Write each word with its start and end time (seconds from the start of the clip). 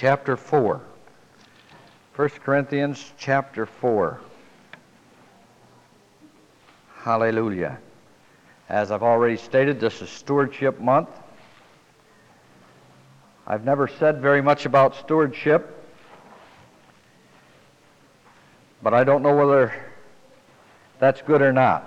chapter 0.00 0.34
4. 0.34 0.80
1 2.16 2.28
Corinthians 2.42 3.12
chapter 3.18 3.66
4. 3.66 4.18
Hallelujah. 7.02 7.78
As 8.70 8.90
I've 8.90 9.02
already 9.02 9.36
stated, 9.36 9.78
this 9.78 10.00
is 10.00 10.08
Stewardship 10.08 10.80
Month. 10.80 11.10
I've 13.46 13.66
never 13.66 13.88
said 13.88 14.22
very 14.22 14.40
much 14.40 14.64
about 14.64 14.96
stewardship, 14.96 15.84
but 18.82 18.94
I 18.94 19.04
don't 19.04 19.22
know 19.22 19.36
whether 19.36 19.74
that's 20.98 21.20
good 21.20 21.42
or 21.42 21.52
not. 21.52 21.86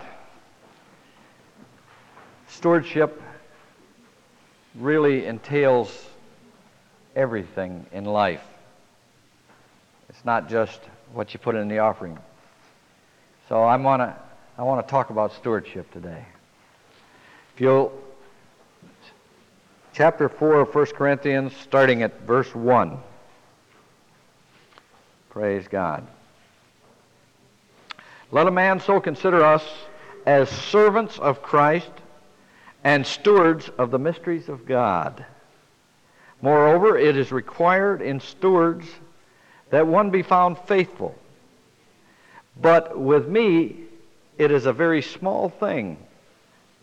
Stewardship 2.48 3.20
really 4.76 5.26
entails 5.26 6.13
everything 7.16 7.86
in 7.92 8.06
life. 8.06 8.44
It's 10.10 10.24
not 10.26 10.50
just 10.50 10.80
what 11.14 11.34
you 11.34 11.40
put 11.40 11.56
in 11.56 11.68
the 11.68 11.80
offering. 11.80 12.18
So 13.50 13.64
I 13.64 13.76
want 13.78 14.02
to 14.02 14.16
I 14.58 14.64
want 14.64 14.86
to 14.86 14.92
talk 14.92 15.10
about 15.10 15.34
stewardship 15.34 15.92
today. 15.92 16.26
If 17.56 17.62
you'll 17.62 17.92
chapter 19.94 20.28
4 20.28 20.62
of 20.62 20.74
1 20.74 20.86
Corinthians 20.88 21.54
starting 21.56 22.02
at 22.04 22.22
verse 22.22 22.54
1. 22.54 22.98
Praise 25.30 25.68
God. 25.68 26.08
Let 28.32 28.48
a 28.48 28.52
man 28.52 28.80
so 28.80 29.00
consider 29.00 29.44
us 29.44 29.64
as 30.26 30.50
servants 30.50 31.20
of 31.20 31.44
Christ 31.44 31.92
and 32.84 33.06
stewards 33.06 33.70
of 33.78 33.92
the 33.92 34.00
mysteries 34.00 34.50
of 34.50 34.66
God. 34.66 35.26
Moreover, 36.44 36.98
it 36.98 37.16
is 37.16 37.32
required 37.32 38.02
in 38.02 38.20
stewards 38.20 38.86
that 39.70 39.88
one 39.88 40.10
be 40.10 40.24
found 40.24 40.58
faithful. 40.58 41.16
But 42.62 43.00
with 43.00 43.30
me, 43.30 43.78
it 44.38 44.52
is 44.52 44.66
a 44.66 44.74
very 44.74 45.02
small 45.02 45.48
thing 45.48 45.96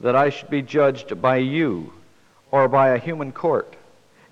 that 0.00 0.16
I 0.16 0.30
should 0.30 0.48
be 0.48 0.62
judged 0.62 1.20
by 1.20 1.36
you 1.36 1.92
or 2.50 2.68
by 2.68 2.88
a 2.88 2.98
human 2.98 3.32
court. 3.32 3.76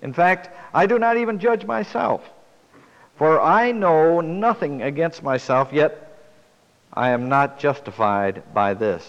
In 0.01 0.13
fact, 0.13 0.49
I 0.73 0.87
do 0.87 0.97
not 0.97 1.17
even 1.17 1.37
judge 1.37 1.63
myself. 1.63 2.27
For 3.15 3.39
I 3.39 3.71
know 3.71 4.21
nothing 4.21 4.81
against 4.81 5.21
myself, 5.21 5.71
yet 5.71 6.11
I 6.91 7.09
am 7.09 7.29
not 7.29 7.59
justified 7.59 8.51
by 8.51 8.73
this. 8.73 9.07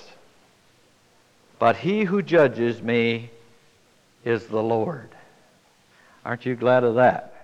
But 1.58 1.76
he 1.76 2.04
who 2.04 2.20
judges 2.20 2.82
me 2.82 3.30
is 4.22 4.48
the 4.48 4.62
Lord. 4.62 5.08
Aren't 6.24 6.44
you 6.44 6.54
glad 6.54 6.84
of 6.84 6.96
that? 6.96 7.34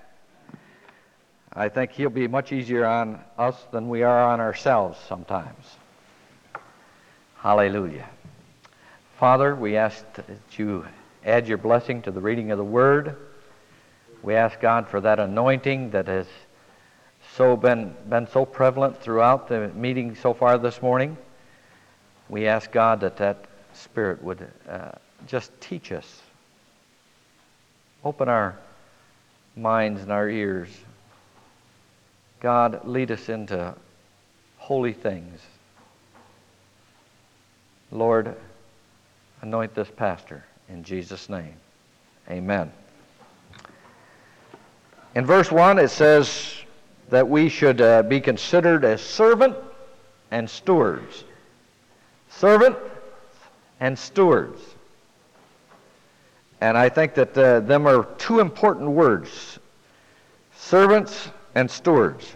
I 1.52 1.70
think 1.70 1.92
he'll 1.92 2.10
be 2.10 2.28
much 2.28 2.52
easier 2.52 2.84
on 2.84 3.20
us 3.38 3.56
than 3.70 3.88
we 3.88 4.02
are 4.02 4.24
on 4.30 4.40
ourselves 4.40 4.98
sometimes. 5.08 5.76
Hallelujah. 7.36 8.08
Father, 9.18 9.56
we 9.56 9.78
ask 9.78 10.04
that 10.14 10.58
you 10.58 10.84
add 11.24 11.48
your 11.48 11.56
blessing 11.56 12.02
to 12.02 12.10
the 12.10 12.20
reading 12.20 12.50
of 12.50 12.58
the 12.58 12.64
Word. 12.64 13.16
We 14.22 14.34
ask 14.34 14.60
God 14.60 14.88
for 14.88 15.00
that 15.00 15.18
anointing 15.18 15.92
that 15.92 16.08
has 16.08 16.26
so 17.34 17.56
been, 17.56 17.94
been 18.10 18.26
so 18.28 18.44
prevalent 18.44 19.00
throughout 19.00 19.48
the 19.48 19.68
meeting 19.68 20.14
so 20.16 20.34
far 20.34 20.58
this 20.58 20.82
morning. 20.82 21.16
We 22.28 22.46
ask 22.46 22.70
God 22.70 23.00
that 23.00 23.16
that 23.16 23.46
Spirit 23.72 24.22
would 24.22 24.46
uh, 24.68 24.90
just 25.26 25.58
teach 25.62 25.92
us. 25.92 26.20
Open 28.04 28.28
our 28.28 28.58
minds 29.56 30.02
and 30.02 30.12
our 30.12 30.28
ears. 30.28 30.68
God, 32.40 32.86
lead 32.86 33.10
us 33.10 33.28
into 33.28 33.74
holy 34.58 34.92
things. 34.92 35.40
Lord, 37.90 38.36
anoint 39.40 39.74
this 39.74 39.90
pastor 39.96 40.44
in 40.68 40.84
Jesus' 40.84 41.28
name. 41.28 41.54
Amen. 42.28 42.70
In 45.14 45.24
verse 45.24 45.50
1, 45.50 45.78
it 45.78 45.88
says 45.88 46.54
that 47.08 47.26
we 47.26 47.48
should 47.48 47.80
uh, 47.80 48.02
be 48.02 48.20
considered 48.20 48.84
as 48.84 49.00
servant 49.00 49.56
and 50.30 50.50
stewards. 50.50 51.24
Servant 52.28 52.76
and 53.80 53.98
stewards. 53.98 54.60
And 56.60 56.76
I 56.76 56.88
think 56.88 57.14
that 57.14 57.36
uh, 57.36 57.60
them 57.60 57.86
are 57.86 58.04
two 58.18 58.40
important 58.40 58.90
words 58.90 59.58
servants 60.58 61.28
and 61.54 61.70
stewards. 61.70 62.34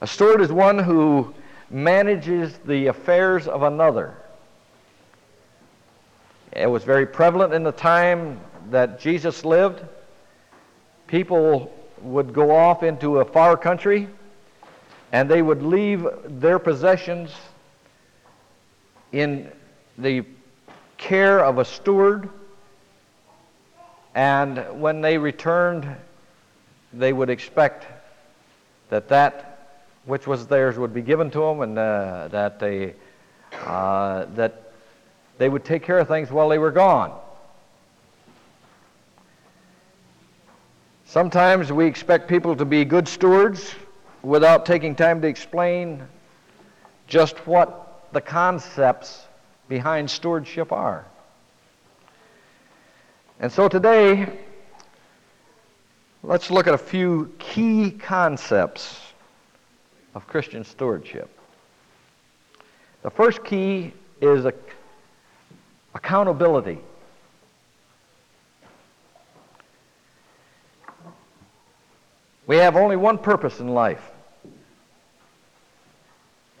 A 0.00 0.06
steward 0.06 0.40
is 0.40 0.50
one 0.52 0.78
who 0.78 1.34
manages 1.70 2.58
the 2.64 2.86
affairs 2.86 3.48
of 3.48 3.62
another. 3.62 4.14
It 6.52 6.70
was 6.70 6.84
very 6.84 7.06
prevalent 7.06 7.52
in 7.52 7.64
the 7.64 7.72
time 7.72 8.40
that 8.70 9.00
Jesus 9.00 9.44
lived. 9.44 9.82
People 11.06 11.74
would 12.00 12.32
go 12.32 12.54
off 12.54 12.82
into 12.82 13.18
a 13.18 13.24
far 13.24 13.56
country 13.56 14.08
and 15.12 15.28
they 15.28 15.42
would 15.42 15.62
leave 15.62 16.06
their 16.24 16.58
possessions 16.58 17.32
in 19.12 19.50
the 19.98 20.24
care 20.96 21.44
of 21.44 21.58
a 21.58 21.64
steward. 21.64 22.28
And 24.14 24.80
when 24.80 25.00
they 25.00 25.18
returned, 25.18 25.96
they 26.92 27.12
would 27.12 27.30
expect 27.30 27.86
that 28.88 29.08
that 29.08 29.50
which 30.04 30.26
was 30.26 30.46
theirs 30.46 30.78
would 30.78 30.94
be 30.94 31.02
given 31.02 31.30
to 31.30 31.40
them 31.40 31.60
and 31.60 31.78
uh, 31.78 32.28
that 32.28 32.60
they 32.60 32.94
uh, 33.64 34.26
that 34.34 34.72
they 35.38 35.48
would 35.48 35.64
take 35.64 35.82
care 35.82 35.98
of 35.98 36.08
things 36.08 36.30
while 36.30 36.48
they 36.48 36.58
were 36.58 36.70
gone. 36.70 37.18
Sometimes 41.06 41.72
we 41.72 41.86
expect 41.86 42.28
people 42.28 42.56
to 42.56 42.64
be 42.64 42.84
good 42.84 43.08
stewards 43.08 43.74
without 44.22 44.66
taking 44.66 44.94
time 44.94 45.20
to 45.22 45.28
explain 45.28 46.02
just 47.06 47.46
what 47.46 48.08
the 48.12 48.20
concepts 48.20 49.24
behind 49.68 50.10
stewardship 50.10 50.72
are. 50.72 51.04
And 53.40 53.50
so 53.50 53.68
today, 53.68 54.28
let's 56.22 56.50
look 56.50 56.66
at 56.66 56.74
a 56.74 56.78
few 56.78 57.32
key 57.38 57.90
concepts 57.90 59.00
of 60.14 60.26
Christian 60.26 60.64
stewardship. 60.64 61.28
The 63.02 63.10
first 63.10 63.44
key 63.44 63.92
is 64.20 64.46
accountability. 65.94 66.78
We 72.46 72.56
have 72.56 72.76
only 72.76 72.96
one 72.96 73.18
purpose 73.18 73.58
in 73.58 73.68
life. 73.68 74.10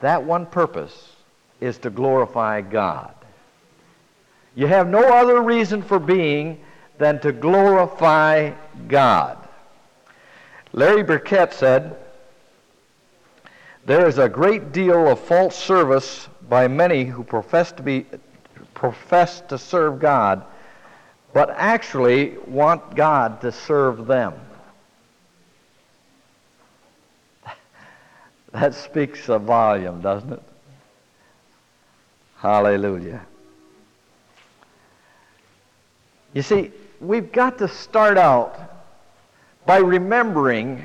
That 0.00 0.24
one 0.24 0.46
purpose 0.46 1.12
is 1.60 1.78
to 1.78 1.90
glorify 1.90 2.62
God. 2.62 3.14
You 4.54 4.66
have 4.68 4.88
no 4.88 5.02
other 5.02 5.42
reason 5.42 5.82
for 5.82 5.98
being 5.98 6.60
than 6.98 7.20
to 7.20 7.32
glorify 7.32 8.52
God. 8.86 9.38
Larry 10.72 11.02
Burkett 11.02 11.52
said, 11.52 11.96
There 13.84 14.06
is 14.06 14.18
a 14.18 14.28
great 14.28 14.72
deal 14.72 15.08
of 15.08 15.20
false 15.20 15.56
service 15.56 16.28
by 16.48 16.68
many 16.68 17.04
who 17.04 17.24
profess 17.24 17.72
to 17.72 17.82
be 17.82 18.06
profess 18.74 19.40
to 19.48 19.58
serve 19.58 19.98
God, 19.98 20.44
but 21.32 21.50
actually 21.50 22.36
want 22.46 22.94
God 22.94 23.40
to 23.40 23.50
serve 23.50 24.06
them. 24.06 24.34
That 28.52 28.74
speaks 28.74 29.28
a 29.28 29.38
volume, 29.38 30.00
doesn't 30.00 30.32
it? 30.32 30.42
Hallelujah. 32.36 33.26
You 36.34 36.42
see, 36.42 36.72
we've 37.00 37.30
got 37.30 37.58
to 37.58 37.68
start 37.68 38.18
out 38.18 38.58
by 39.64 39.78
remembering 39.78 40.84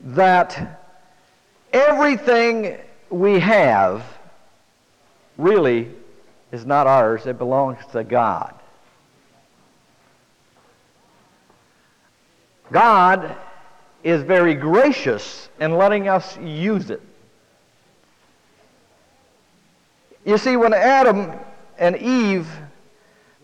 that 0.00 0.80
everything 1.72 2.78
we 3.10 3.38
have 3.38 4.02
really 5.36 5.90
is 6.50 6.64
not 6.64 6.86
ours, 6.86 7.26
it 7.26 7.36
belongs 7.36 7.78
to 7.92 8.02
God. 8.04 8.54
God 12.72 13.36
is 14.02 14.22
very 14.22 14.54
gracious 14.54 15.48
in 15.60 15.76
letting 15.76 16.08
us 16.08 16.38
use 16.38 16.90
it. 16.90 17.02
You 20.24 20.38
see, 20.38 20.56
when 20.56 20.72
Adam 20.72 21.32
and 21.78 21.96
Eve 21.96 22.48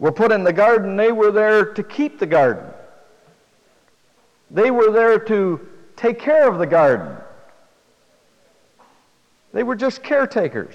were 0.00 0.10
put 0.10 0.32
in 0.32 0.42
the 0.42 0.52
garden, 0.52 0.96
they 0.96 1.12
were 1.12 1.30
there 1.30 1.66
to 1.74 1.82
keep 1.84 2.18
the 2.18 2.26
garden. 2.26 2.64
They 4.50 4.72
were 4.72 4.90
there 4.90 5.18
to 5.18 5.68
take 5.94 6.18
care 6.18 6.48
of 6.48 6.58
the 6.58 6.66
garden. 6.66 7.16
They 9.52 9.62
were 9.62 9.76
just 9.76 10.02
caretakers. 10.02 10.74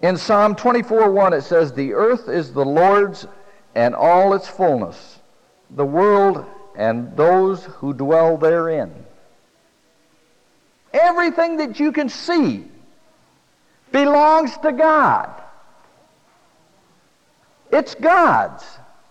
In 0.00 0.16
Psalm 0.16 0.54
24:1 0.54 1.32
it 1.32 1.42
says, 1.42 1.72
"The 1.72 1.94
earth 1.94 2.28
is 2.28 2.52
the 2.52 2.64
Lord's 2.64 3.26
and 3.74 3.94
all 3.94 4.34
its 4.34 4.48
fullness, 4.48 5.20
the 5.70 5.84
world 5.84 6.44
and 6.76 7.16
those 7.16 7.64
who 7.64 7.92
dwell 7.92 8.36
therein." 8.36 9.04
Everything 10.92 11.56
that 11.56 11.80
you 11.80 11.90
can 11.90 12.08
see 12.08 12.71
belongs 13.92 14.56
to 14.58 14.72
God. 14.72 15.30
It's 17.70 17.94
God's, 17.94 18.64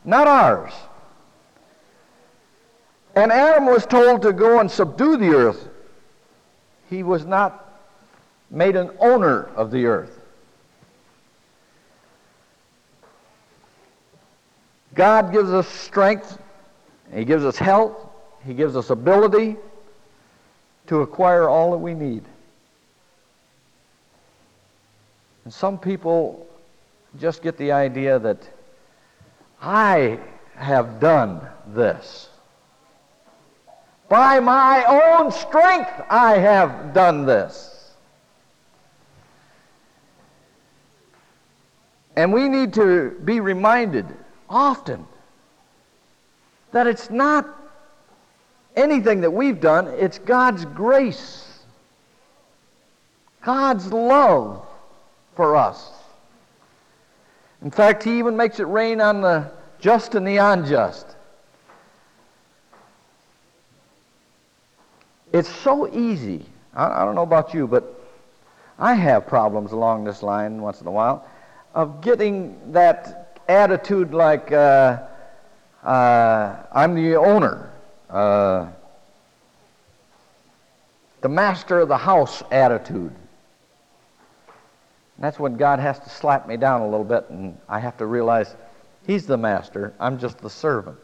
not 0.04 0.28
ours. 0.28 0.74
And 3.16 3.31
Adam 3.31 3.66
was 3.66 3.86
told 3.86 4.22
to 4.22 4.33
go 4.33 4.60
and 4.60 4.69
subdue 4.69 5.18
the 5.18 5.30
earth. 5.30 5.68
He 6.89 7.04
was 7.04 7.25
not 7.25 7.80
made 8.50 8.75
an 8.75 8.92
owner 9.00 9.50
of 9.56 9.72
the 9.72 9.86
earth. 9.86 10.19
God 14.94 15.31
gives 15.31 15.51
us 15.51 15.68
strength, 15.68 16.38
He 17.13 17.24
gives 17.24 17.45
us 17.45 17.57
health, 17.57 17.95
He 18.45 18.54
gives 18.54 18.75
us 18.75 18.89
ability 18.89 19.56
to 20.88 21.01
acquire 21.01 21.48
all 21.48 21.72
that 21.72 21.78
we 21.78 21.94
need. 21.94 22.25
And 25.43 25.53
some 25.53 25.77
people 25.77 26.47
just 27.19 27.41
get 27.41 27.57
the 27.57 27.71
idea 27.71 28.19
that 28.19 28.47
I 29.61 30.19
have 30.55 30.99
done 30.99 31.41
this. 31.67 32.29
By 34.09 34.39
my 34.39 34.83
own 34.85 35.31
strength, 35.31 35.91
I 36.09 36.38
have 36.38 36.93
done 36.93 37.25
this. 37.25 37.93
And 42.15 42.33
we 42.33 42.49
need 42.49 42.73
to 42.73 43.11
be 43.23 43.39
reminded 43.39 44.05
often 44.49 45.07
that 46.71 46.87
it's 46.87 47.09
not 47.09 47.47
anything 48.75 49.21
that 49.21 49.31
we've 49.31 49.59
done, 49.59 49.87
it's 49.87 50.19
God's 50.19 50.65
grace, 50.65 51.63
God's 53.41 53.91
love 53.91 54.65
for 55.36 55.56
us. 55.56 55.92
In 57.62 57.72
fact, 57.72 58.04
He 58.04 58.19
even 58.19 58.36
makes 58.36 58.60
it 58.60 58.68
rain 58.68 59.01
on 59.01 59.22
the 59.22 59.51
just 59.80 60.16
and 60.16 60.25
the 60.25 60.38
unjust. 60.38 61.07
It's 65.33 65.50
so 65.50 65.88
easy. 65.94 66.45
I, 66.74 67.01
I 67.01 67.06
don't 67.06 67.16
know 67.16 67.22
about 67.22 67.54
you, 67.54 67.68
but 67.68 68.00
I 68.78 68.94
have 68.94 69.28
problems 69.28 69.72
along 69.72 70.04
this 70.04 70.24
line 70.24 70.62
once 70.62 70.81
in 70.81 70.88
a 70.88 70.92
while 70.92 71.25
of 71.74 72.01
getting 72.01 72.74
that 72.74 73.39
attitude 73.48 74.13
like 74.13 74.51
uh, 74.51 75.04
uh, 75.83 76.56
I'm 76.72 76.95
the 76.95 77.16
owner, 77.16 77.72
uh, 78.10 78.68
the 81.22 81.30
master 81.30 81.80
of 81.80 81.88
the 81.88 81.98
house 81.98 82.44
attitude. 82.51 83.16
And 85.21 85.27
that's 85.27 85.38
when 85.38 85.56
God 85.56 85.77
has 85.77 86.00
to 86.00 86.09
slap 86.09 86.47
me 86.47 86.57
down 86.57 86.81
a 86.81 86.89
little 86.89 87.03
bit, 87.03 87.29
and 87.29 87.56
I 87.69 87.77
have 87.77 87.95
to 87.97 88.07
realize 88.07 88.56
He's 89.06 89.27
the 89.27 89.38
master, 89.38 89.94
I'm 90.00 90.18
just 90.18 90.39
the 90.39 90.50
servant. 90.50 90.97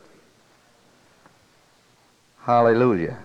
Hallelujah. 2.39 3.19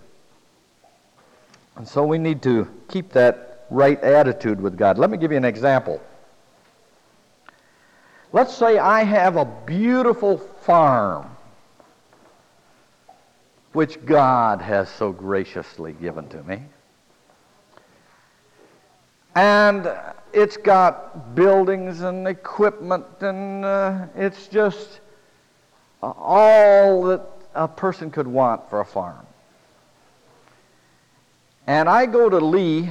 And 1.77 1.89
so 1.89 2.05
we 2.05 2.19
need 2.19 2.43
to 2.43 2.69
keep 2.89 3.11
that 3.15 3.65
right 3.71 3.99
attitude 4.03 4.61
with 4.61 4.77
God. 4.77 4.99
Let 4.99 5.09
me 5.09 5.17
give 5.17 5.31
you 5.31 5.39
an 5.39 5.47
example. 5.47 5.99
Let's 8.35 8.55
say 8.55 8.77
I 8.77 9.03
have 9.03 9.37
a 9.37 9.47
beautiful 9.47 10.37
farm 10.37 11.35
which 13.73 14.05
God 14.05 14.61
has 14.61 14.91
so 14.91 15.11
graciously 15.11 15.95
given 15.95 16.29
to 16.29 16.43
me. 16.43 16.61
And 19.35 19.91
it's 20.33 20.57
got 20.57 21.35
buildings 21.35 22.01
and 22.01 22.27
equipment, 22.27 23.07
and 23.21 23.65
uh, 23.65 24.07
it's 24.17 24.49
just 24.49 25.01
all 26.03 27.05
that 27.05 27.23
a 27.55 27.69
person 27.69 28.11
could 28.11 28.27
want 28.27 28.69
for 28.71 28.81
a 28.81 28.85
farm. 28.85 29.27
And 31.67 31.89
I 31.89 32.07
go 32.07 32.29
to 32.29 32.39
Lee, 32.39 32.91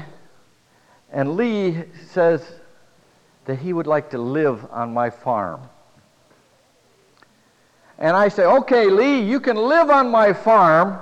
and 1.12 1.36
Lee 1.36 1.84
says 2.10 2.42
that 3.46 3.60
he 3.60 3.74
would 3.74 3.88
like 3.88 4.12
to 4.12 4.18
live 4.18 4.66
on 4.72 4.94
my 4.94 5.10
farm. 5.10 5.62
And 7.98 8.16
I 8.16 8.30
say, 8.30 8.44
okay, 8.44 8.86
Lee, 8.86 9.22
you 9.22 9.40
can 9.40 9.58
live 9.58 9.90
on 9.90 10.10
my 10.10 10.34
farm. 10.34 11.00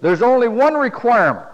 There's 0.00 0.22
only 0.22 0.48
one 0.48 0.74
requirement. 0.74 1.47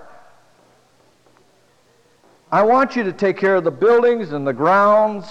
I 2.55 2.63
want 2.63 2.95
you 2.95 3.03
to 3.03 3.13
take 3.13 3.37
care 3.37 3.57
of 3.57 3.65
the 3.65 3.73
buildings 3.73 4.31
and 4.31 4.47
the 4.47 4.53
grounds. 4.53 5.27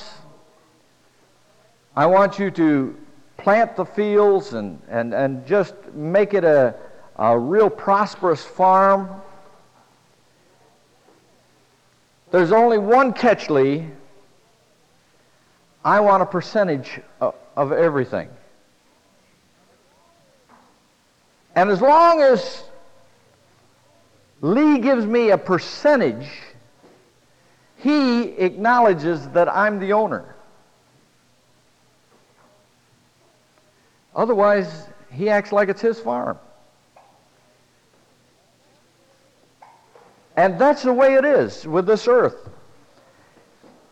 I 1.96 2.06
want 2.06 2.38
you 2.38 2.52
to 2.52 2.98
plant 3.38 3.78
the 3.78 3.86
fields 3.86 4.52
and, 4.52 4.82
and, 4.90 5.14
and 5.14 5.48
just 5.48 5.74
make 5.94 6.34
it 6.34 6.44
a, 6.44 6.76
a 7.16 7.40
real 7.40 7.70
prosperous 7.70 8.44
farm. 8.44 9.22
There's 12.32 12.52
only 12.52 12.78
one 12.78 13.14
catch, 13.14 13.50
Lee. 13.50 13.88
I 15.86 16.02
want 16.02 16.24
a 16.24 16.26
percentage 16.26 17.00
of, 17.22 17.36
of 17.56 17.72
everything. 17.72 18.28
And 21.56 21.70
as 21.70 21.80
long 21.80 22.22
as 22.22 22.64
Lee 24.42 24.80
gives 24.80 25.06
me 25.06 25.30
a 25.30 25.38
percentage, 25.38 26.28
he 27.84 28.30
acknowledges 28.38 29.28
that 29.30 29.54
I'm 29.54 29.78
the 29.78 29.92
owner. 29.92 30.36
Otherwise, 34.16 34.88
he 35.12 35.30
acts 35.30 35.52
like 35.52 35.68
it's 35.68 35.82
his 35.82 36.00
farm. 36.00 36.40
And 40.38 40.58
that's 40.58 40.84
the 40.84 40.94
way 40.94 41.16
it 41.16 41.26
is 41.26 41.68
with 41.68 41.86
this 41.86 42.08
earth. 42.08 42.50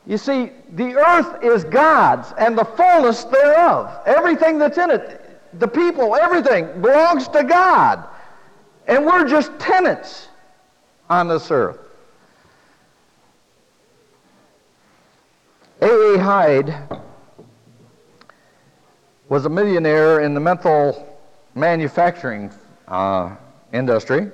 You 0.07 0.17
see, 0.17 0.51
the 0.71 0.95
earth 0.95 1.43
is 1.43 1.65
God's 1.65 2.33
and 2.37 2.57
the 2.57 2.63
fullness 2.63 3.25
thereof. 3.25 3.91
Everything 4.05 4.57
that's 4.57 4.77
in 4.77 4.89
it, 4.89 5.59
the 5.59 5.67
people, 5.67 6.15
everything 6.15 6.81
belongs 6.81 7.27
to 7.27 7.43
God. 7.43 8.05
And 8.87 9.05
we're 9.05 9.27
just 9.27 9.51
tenants 9.59 10.29
on 11.09 11.27
this 11.27 11.51
earth. 11.51 11.90
A. 15.81 15.85
A. 15.85 16.19
Hyde 16.19 16.75
was 19.29 19.45
a 19.45 19.49
millionaire 19.49 20.21
in 20.21 20.35
the 20.35 20.39
menthol 20.39 21.17
manufacturing 21.55 22.51
uh, 22.87 23.35
industry. 23.73 24.29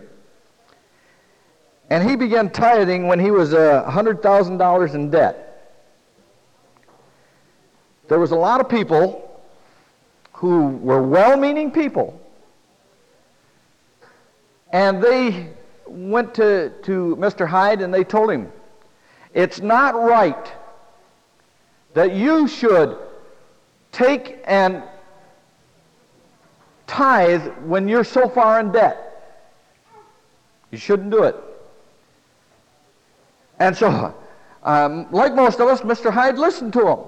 And 1.89 2.07
he 2.07 2.17
began 2.17 2.49
tithing 2.49 3.07
when 3.07 3.17
he 3.17 3.31
was 3.31 3.53
uh, 3.53 3.89
$100,000 3.89 4.93
in 4.93 5.09
debt. 5.09 5.77
There 8.09 8.19
was 8.19 8.31
a 8.31 8.35
lot 8.35 8.59
of 8.59 8.67
people 8.67 9.41
who 10.33 10.67
were 10.67 11.01
well 11.01 11.37
meaning 11.37 11.71
people. 11.71 12.19
And 14.73 15.01
they 15.01 15.51
went 15.85 16.33
to, 16.35 16.73
to 16.83 17.15
Mr. 17.17 17.47
Hyde 17.47 17.81
and 17.81 17.93
they 17.93 18.03
told 18.03 18.31
him, 18.31 18.51
It's 19.33 19.61
not 19.61 19.95
right 19.95 20.53
that 21.97 22.13
you 22.13 22.47
should 22.47 22.95
take 23.91 24.39
and 24.45 24.83
tithe 26.85 27.41
when 27.65 27.87
you're 27.87 28.03
so 28.03 28.29
far 28.29 28.59
in 28.59 28.71
debt. 28.71 29.35
You 30.69 30.77
shouldn't 30.77 31.09
do 31.09 31.23
it. 31.23 31.35
And 33.57 33.75
so, 33.75 34.13
um, 34.61 35.11
like 35.11 35.33
most 35.33 35.59
of 35.59 35.69
us, 35.69 35.81
Mr. 35.81 36.11
Hyde 36.11 36.37
listened 36.37 36.71
to 36.73 36.87
him. 36.87 36.99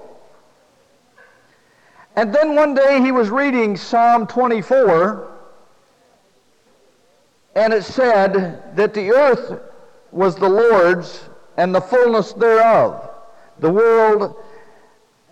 And 2.16 2.34
then 2.34 2.56
one 2.56 2.74
day 2.74 3.00
he 3.00 3.12
was 3.12 3.30
reading 3.30 3.76
Psalm 3.76 4.26
24, 4.26 5.30
and 7.54 7.72
it 7.72 7.84
said 7.84 8.74
that 8.74 8.92
the 8.92 9.12
earth 9.12 9.60
was 10.10 10.34
the 10.34 10.48
Lord's 10.48 11.28
and 11.56 11.72
the 11.72 11.80
fullness 11.80 12.32
thereof, 12.32 13.08
the 13.60 13.70
world 13.70 14.34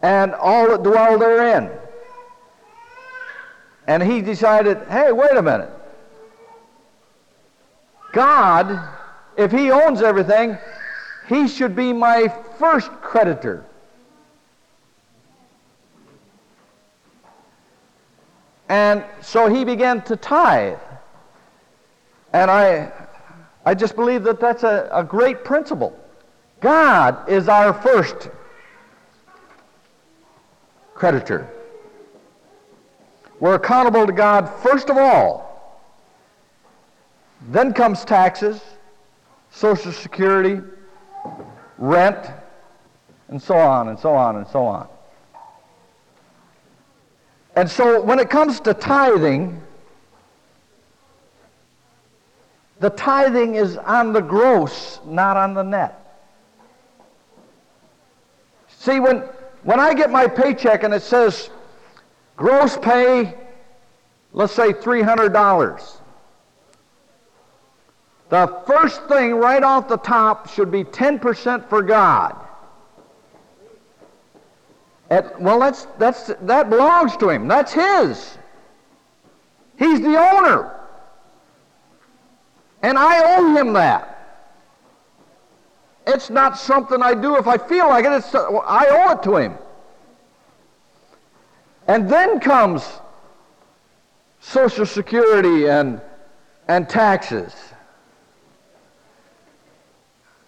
and 0.03 0.35
all 0.35 0.69
that 0.69 0.83
dwell 0.83 1.19
therein. 1.19 1.71
And 3.87 4.03
he 4.03 4.21
decided, 4.21 4.79
hey, 4.89 5.13
wait 5.13 5.37
a 5.37 5.43
minute. 5.43 5.71
God, 8.13 8.87
if 9.37 9.51
he 9.51 9.71
owns 9.71 10.03
everything, 10.03 10.59
he 11.29 11.49
should 11.49 11.75
be 11.75 11.93
my 11.93 12.29
first 12.59 12.91
creditor. 13.01 13.65
And 18.69 19.05
so 19.23 19.49
he 19.49 19.65
began 19.65 20.03
to 20.03 20.17
tithe. 20.17 20.79
And 22.33 22.51
I, 22.51 22.93
I 23.65 23.75
just 23.75 23.97
believe 23.97 24.23
that 24.25 24.41
that's 24.41 24.63
a, 24.63 24.89
a 24.93 25.03
great 25.03 25.45
principle. 25.45 25.99
God 26.61 27.29
is 27.29 27.49
our 27.49 27.73
first 27.73 28.29
creditor. 30.99 31.49
We're 33.39 33.55
accountable 33.55 34.05
to 34.05 34.13
God 34.13 34.49
first 34.63 34.91
of 34.91 34.97
all. 34.97 35.47
Then 37.51 37.73
comes 37.73 38.05
taxes, 38.05 38.61
Social 39.53 39.93
Security, 39.93 40.61
rent, 41.79 42.31
and 43.29 43.41
so 43.41 43.57
on 43.57 43.89
and 43.89 43.99
so 43.99 44.13
on 44.13 44.37
and 44.37 44.47
so 44.49 44.67
on. 44.67 44.89
And 47.55 47.71
so 47.71 48.03
when 48.03 48.19
it 48.19 48.29
comes 48.29 48.59
to 48.61 48.75
tithing, 48.75 49.61
the 52.81 52.91
tithing 52.91 53.55
is 53.55 53.77
on 53.77 54.13
the 54.13 54.21
gross, 54.21 54.99
not 55.07 55.37
on 55.37 55.55
the 55.55 55.63
net. 55.63 55.95
See, 58.69 59.01
when, 59.01 59.23
when 59.63 59.81
I 59.81 59.95
get 59.95 60.11
my 60.11 60.27
paycheck 60.27 60.83
and 60.83 60.95
it 60.95 61.03
says 61.03 61.51
gross 62.37 62.77
pay, 62.77 63.35
let's 64.33 64.53
say 64.53 64.73
$300, 64.73 65.99
the 68.29 68.63
first 68.67 69.03
thing 69.05 69.35
right 69.35 69.63
off 69.63 69.89
the 69.89 69.97
top 69.97 70.49
should 70.51 70.71
be 70.71 70.85
10% 70.85 71.69
for 71.69 71.83
God. 71.83 72.37
At, 75.11 75.41
well, 75.41 75.59
that's, 75.59 75.87
that's, 75.99 76.27
that 76.43 76.69
belongs 76.69 77.17
to 77.17 77.31
him. 77.31 77.49
That's 77.49 77.73
his. 77.73 78.37
He's 79.79 80.01
the 80.01 80.19
owner. 80.19 80.75
And 82.83 82.99
I 82.99 83.37
owe 83.37 83.55
him 83.55 83.73
that. 83.73 84.18
It's 86.09 86.31
not 86.31 86.57
something 86.57 87.03
I 87.03 87.13
do 87.13 87.37
if 87.37 87.47
I 87.47 87.59
feel 87.59 87.87
like 87.89 88.07
it. 88.07 88.13
It's, 88.13 88.35
I 88.35 88.87
owe 88.89 89.13
it 89.13 89.23
to 89.25 89.37
him. 89.37 89.59
And 91.87 92.09
then 92.09 92.41
comes 92.41 92.83
Social 94.41 94.87
Security 94.87 95.69
and, 95.69 96.01
and 96.67 96.89
taxes. 96.89 97.55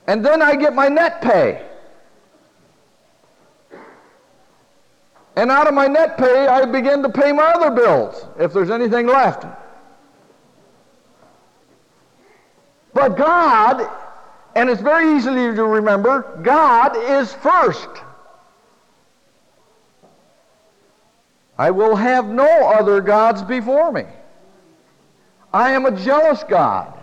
And 0.06 0.24
then 0.24 0.40
I 0.40 0.56
get 0.56 0.74
my 0.74 0.88
net 0.88 1.20
pay. 1.20 1.66
And 5.36 5.50
out 5.50 5.68
of 5.68 5.74
my 5.74 5.86
net 5.86 6.16
pay, 6.16 6.46
I 6.46 6.64
begin 6.64 7.02
to 7.02 7.10
pay 7.10 7.32
my 7.32 7.52
other 7.52 7.70
bills, 7.70 8.26
if 8.38 8.54
there's 8.54 8.70
anything 8.70 9.06
left. 9.06 9.44
But 12.94 13.16
God, 13.16 13.88
and 14.54 14.68
it's 14.68 14.82
very 14.82 15.16
easy 15.16 15.30
to 15.30 15.64
remember, 15.64 16.40
God 16.42 16.96
is 16.96 17.32
first. 17.32 17.88
I 21.58 21.70
will 21.70 21.94
have 21.94 22.26
no 22.26 22.68
other 22.68 23.00
gods 23.00 23.42
before 23.42 23.92
me. 23.92 24.04
I 25.52 25.72
am 25.72 25.86
a 25.86 25.90
jealous 25.90 26.42
God. 26.44 26.98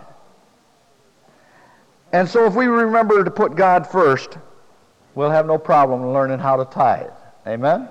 And 2.12 2.28
so 2.28 2.46
if 2.46 2.54
we 2.54 2.66
remember 2.66 3.22
to 3.22 3.30
put 3.30 3.54
God 3.54 3.86
first, 3.86 4.38
we'll 5.14 5.30
have 5.30 5.46
no 5.46 5.58
problem 5.58 6.12
learning 6.12 6.38
how 6.38 6.56
to 6.56 6.64
tithe. 6.64 7.10
Amen? 7.46 7.88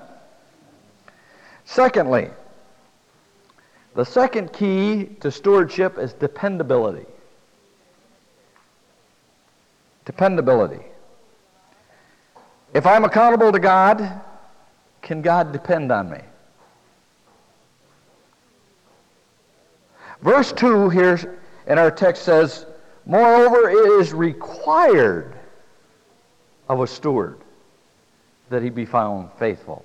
Secondly, 1.64 2.30
the 3.94 4.04
second 4.04 4.52
key 4.52 5.06
to 5.20 5.30
stewardship 5.30 5.98
is 5.98 6.12
dependability. 6.12 7.06
Dependability. 10.08 10.80
If 12.72 12.86
I'm 12.86 13.04
accountable 13.04 13.52
to 13.52 13.58
God, 13.58 14.22
can 15.02 15.20
God 15.20 15.52
depend 15.52 15.92
on 15.92 16.08
me? 16.08 16.20
Verse 20.22 20.50
2 20.54 20.88
here 20.88 21.38
in 21.66 21.76
our 21.76 21.90
text 21.90 22.22
says, 22.22 22.64
Moreover, 23.04 23.68
it 23.68 24.00
is 24.00 24.14
required 24.14 25.34
of 26.70 26.80
a 26.80 26.86
steward 26.86 27.36
that 28.48 28.62
he 28.62 28.70
be 28.70 28.86
found 28.86 29.28
faithful. 29.38 29.84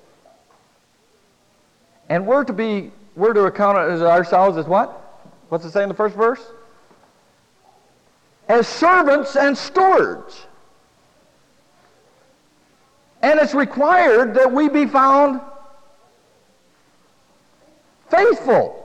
And 2.08 2.26
we're 2.26 2.44
to 2.44 2.52
be, 2.54 2.92
we're 3.14 3.34
to 3.34 3.44
account 3.44 3.76
ourselves 3.76 4.56
as 4.56 4.64
what? 4.64 4.88
What's 5.50 5.66
it 5.66 5.72
say 5.72 5.82
in 5.82 5.90
the 5.90 5.94
first 5.94 6.16
verse? 6.16 6.40
As 8.48 8.68
servants 8.68 9.36
and 9.36 9.56
stewards. 9.56 10.46
And 13.22 13.40
it's 13.40 13.54
required 13.54 14.34
that 14.34 14.52
we 14.52 14.68
be 14.68 14.86
found 14.86 15.40
faithful. 18.10 18.80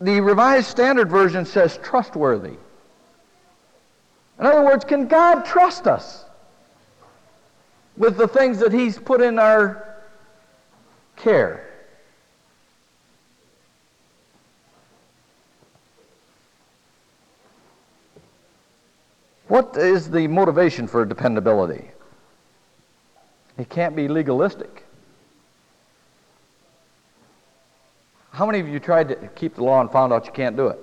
The 0.00 0.20
Revised 0.20 0.68
Standard 0.68 1.08
Version 1.08 1.44
says 1.44 1.78
trustworthy. 1.82 2.56
In 4.38 4.46
other 4.46 4.64
words, 4.64 4.84
can 4.84 5.08
God 5.08 5.44
trust 5.44 5.86
us? 5.86 6.24
with 7.98 8.16
the 8.16 8.28
things 8.28 8.60
that 8.60 8.72
He's 8.72 8.96
put 8.96 9.20
in 9.20 9.38
our 9.38 9.96
care. 11.16 11.67
What 19.48 19.76
is 19.76 20.10
the 20.10 20.28
motivation 20.28 20.86
for 20.86 21.04
dependability? 21.04 21.90
It 23.56 23.68
can't 23.68 23.96
be 23.96 24.06
legalistic. 24.06 24.84
How 28.30 28.46
many 28.46 28.60
of 28.60 28.68
you 28.68 28.78
tried 28.78 29.08
to 29.08 29.16
keep 29.34 29.56
the 29.56 29.64
law 29.64 29.80
and 29.80 29.90
found 29.90 30.12
out 30.12 30.26
you 30.26 30.32
can't 30.32 30.56
do 30.56 30.68
it? 30.68 30.78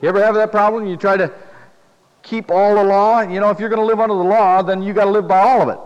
You 0.00 0.08
ever 0.08 0.22
have 0.22 0.34
that 0.34 0.52
problem? 0.52 0.86
You 0.86 0.96
try 0.96 1.16
to 1.16 1.32
keep 2.22 2.50
all 2.50 2.74
the 2.74 2.84
law. 2.84 3.22
You 3.22 3.40
know, 3.40 3.50
if 3.50 3.58
you're 3.58 3.70
going 3.70 3.80
to 3.80 3.86
live 3.86 3.98
under 3.98 4.14
the 4.14 4.22
law, 4.22 4.62
then 4.62 4.82
you 4.82 4.92
got 4.92 5.04
to 5.04 5.10
live 5.10 5.26
by 5.26 5.40
all 5.40 5.62
of 5.62 5.68
it. 5.70 5.78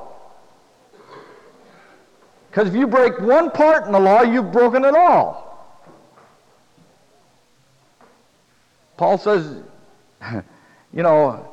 Because 2.51 2.69
if 2.69 2.75
you 2.75 2.87
break 2.87 3.21
one 3.21 3.51
part 3.51 3.87
in 3.87 3.93
the 3.93 4.01
law, 4.01 4.23
you've 4.23 4.51
broken 4.51 4.85
it 4.85 4.95
all. 4.95 5.45
Paul 8.97 9.17
says, 9.17 9.63
you 10.93 11.03
know, 11.03 11.53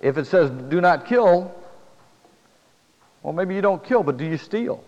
if 0.00 0.18
it 0.18 0.26
says 0.26 0.50
do 0.50 0.80
not 0.80 1.06
kill, 1.06 1.54
well, 3.22 3.32
maybe 3.32 3.54
you 3.54 3.62
don't 3.62 3.84
kill, 3.84 4.02
but 4.02 4.16
do 4.16 4.24
you 4.24 4.36
steal? 4.36 4.82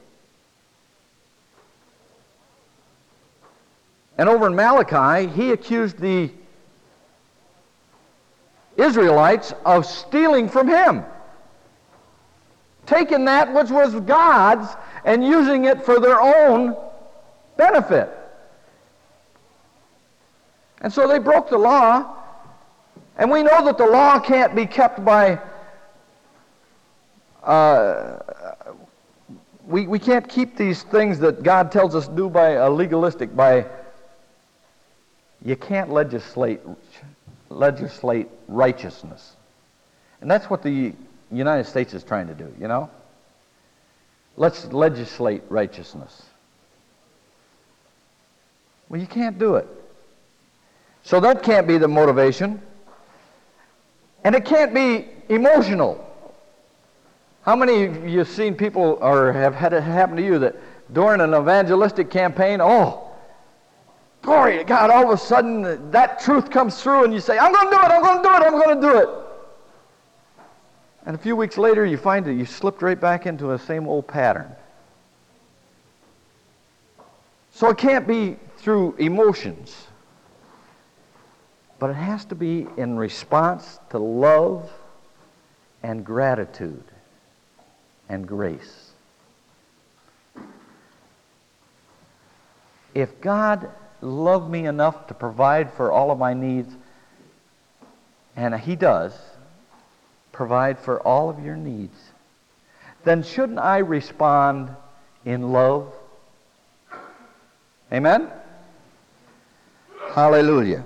And 4.18 4.28
over 4.28 4.46
in 4.46 4.54
Malachi, 4.54 5.28
he 5.28 5.50
accused 5.50 5.98
the 5.98 6.30
Israelites 8.76 9.52
of 9.64 9.86
stealing 9.86 10.48
from 10.48 10.68
him. 10.68 11.04
Taking 12.86 13.24
that 13.24 13.52
which 13.54 13.70
was 13.70 13.94
God's 14.00 14.68
and 15.04 15.24
using 15.24 15.64
it 15.64 15.84
for 15.84 16.00
their 16.00 16.20
own 16.20 16.76
benefit. 17.56 18.10
And 20.84 20.92
so 20.92 21.08
they 21.08 21.18
broke 21.18 21.48
the 21.48 21.56
law. 21.56 22.14
And 23.16 23.30
we 23.30 23.42
know 23.42 23.64
that 23.64 23.78
the 23.78 23.86
law 23.86 24.20
can't 24.20 24.54
be 24.54 24.66
kept 24.66 25.02
by. 25.02 25.40
Uh, 27.42 28.18
we, 29.66 29.86
we 29.86 29.98
can't 29.98 30.28
keep 30.28 30.58
these 30.58 30.82
things 30.82 31.18
that 31.20 31.42
God 31.42 31.72
tells 31.72 31.94
us 31.94 32.06
do 32.06 32.28
by 32.28 32.50
a 32.50 32.68
legalistic, 32.68 33.34
by. 33.34 33.64
You 35.42 35.56
can't 35.56 35.90
legislate 35.90 36.60
legislate 37.48 38.28
righteousness. 38.46 39.36
And 40.20 40.30
that's 40.30 40.50
what 40.50 40.62
the 40.62 40.92
United 41.30 41.64
States 41.64 41.94
is 41.94 42.04
trying 42.04 42.26
to 42.26 42.34
do, 42.34 42.52
you 42.60 42.68
know? 42.68 42.90
Let's 44.36 44.66
legislate 44.66 45.44
righteousness. 45.48 46.26
Well, 48.90 49.00
you 49.00 49.06
can't 49.06 49.38
do 49.38 49.54
it. 49.54 49.68
So 51.04 51.20
that 51.20 51.42
can't 51.42 51.68
be 51.68 51.78
the 51.78 51.86
motivation. 51.86 52.60
And 54.24 54.34
it 54.34 54.44
can't 54.44 54.74
be 54.74 55.06
emotional. 55.28 56.00
How 57.42 57.54
many 57.54 57.84
of 57.84 58.08
you 58.08 58.20
have 58.20 58.28
seen 58.28 58.54
people 58.54 58.98
or 59.02 59.32
have 59.32 59.54
had 59.54 59.74
it 59.74 59.82
happen 59.82 60.16
to 60.16 60.22
you 60.22 60.38
that 60.38 60.56
during 60.92 61.20
an 61.20 61.34
evangelistic 61.34 62.10
campaign, 62.10 62.60
oh, 62.62 63.12
glory 64.22 64.56
to 64.56 64.64
God, 64.64 64.90
all 64.90 65.04
of 65.04 65.10
a 65.10 65.22
sudden 65.22 65.90
that 65.90 66.20
truth 66.20 66.50
comes 66.50 66.82
through 66.82 67.04
and 67.04 67.12
you 67.12 67.20
say, 67.20 67.38
I'm 67.38 67.52
going 67.52 67.70
to 67.70 67.76
do 67.76 67.82
it, 67.82 67.90
I'm 67.90 68.02
going 68.02 68.22
to 68.22 68.22
do 68.22 68.34
it, 68.34 68.42
I'm 68.42 68.52
going 68.52 68.80
to 68.80 68.88
do 68.88 68.98
it. 68.98 69.08
And 71.04 71.14
a 71.14 71.18
few 71.18 71.36
weeks 71.36 71.58
later, 71.58 71.84
you 71.84 71.98
find 71.98 72.24
that 72.24 72.32
you 72.32 72.46
slipped 72.46 72.80
right 72.80 72.98
back 72.98 73.26
into 73.26 73.44
the 73.46 73.58
same 73.58 73.86
old 73.86 74.06
pattern. 74.08 74.50
So 77.52 77.68
it 77.68 77.76
can't 77.76 78.06
be 78.06 78.36
through 78.56 78.94
emotions, 78.94 79.86
but 81.78 81.90
it 81.90 81.94
has 81.94 82.24
to 82.26 82.34
be 82.34 82.66
in 82.76 82.96
response 82.96 83.78
to 83.90 83.98
love 83.98 84.70
and 85.82 86.04
gratitude 86.04 86.84
and 88.08 88.26
grace. 88.26 88.92
If 92.94 93.20
God 93.20 93.68
loved 94.00 94.50
me 94.50 94.66
enough 94.66 95.08
to 95.08 95.14
provide 95.14 95.72
for 95.72 95.90
all 95.90 96.10
of 96.10 96.18
my 96.18 96.32
needs, 96.32 96.74
and 98.36 98.54
He 98.54 98.76
does 98.76 99.12
provide 100.32 100.78
for 100.78 101.00
all 101.00 101.28
of 101.28 101.44
your 101.44 101.56
needs, 101.56 101.98
then 103.04 103.22
shouldn't 103.22 103.58
I 103.58 103.78
respond 103.78 104.70
in 105.24 105.52
love? 105.52 105.92
Amen? 107.92 108.30
Hallelujah. 110.12 110.84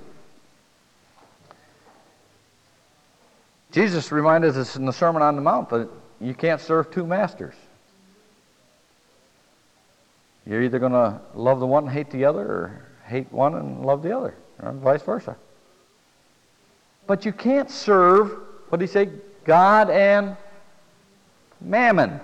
Jesus 3.70 4.10
reminded 4.10 4.56
us 4.56 4.76
in 4.76 4.86
the 4.86 4.92
Sermon 4.92 5.22
on 5.22 5.36
the 5.36 5.42
Mount 5.42 5.68
that 5.70 5.88
you 6.20 6.34
can't 6.34 6.60
serve 6.60 6.90
two 6.90 7.04
masters. 7.04 7.54
You're 10.46 10.62
either 10.62 10.78
going 10.78 10.92
to 10.92 11.20
love 11.34 11.60
the 11.60 11.66
one 11.66 11.84
and 11.84 11.92
hate 11.92 12.10
the 12.10 12.24
other, 12.24 12.40
or 12.40 12.82
hate 13.06 13.30
one 13.30 13.54
and 13.54 13.84
love 13.84 14.02
the 14.02 14.16
other, 14.16 14.34
or 14.62 14.72
vice 14.72 15.02
versa. 15.02 15.36
But 17.06 17.26
you 17.26 17.32
can't 17.32 17.70
serve, 17.70 18.38
what 18.68 18.78
did 18.78 18.88
he 18.88 18.92
say? 18.92 19.10
God 19.44 19.90
and 19.90 20.36
mammon. 21.60 22.20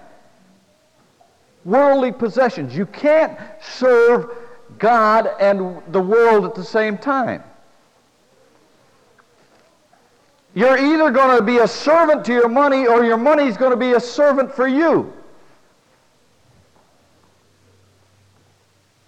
Worldly 1.64 2.12
possessions. 2.12 2.74
You 2.74 2.86
can't 2.86 3.38
serve 3.60 4.30
God 4.78 5.30
and 5.40 5.82
the 5.92 6.00
world 6.00 6.44
at 6.44 6.54
the 6.54 6.64
same 6.64 6.96
time. 6.96 7.42
You're 10.54 10.78
either 10.78 11.10
going 11.10 11.36
to 11.36 11.42
be 11.42 11.58
a 11.58 11.66
servant 11.66 12.24
to 12.26 12.32
your 12.32 12.48
money 12.48 12.86
or 12.86 13.04
your 13.04 13.16
money 13.16 13.44
is 13.44 13.56
going 13.56 13.72
to 13.72 13.76
be 13.76 13.92
a 13.92 14.00
servant 14.00 14.54
for 14.54 14.68
you. 14.68 15.12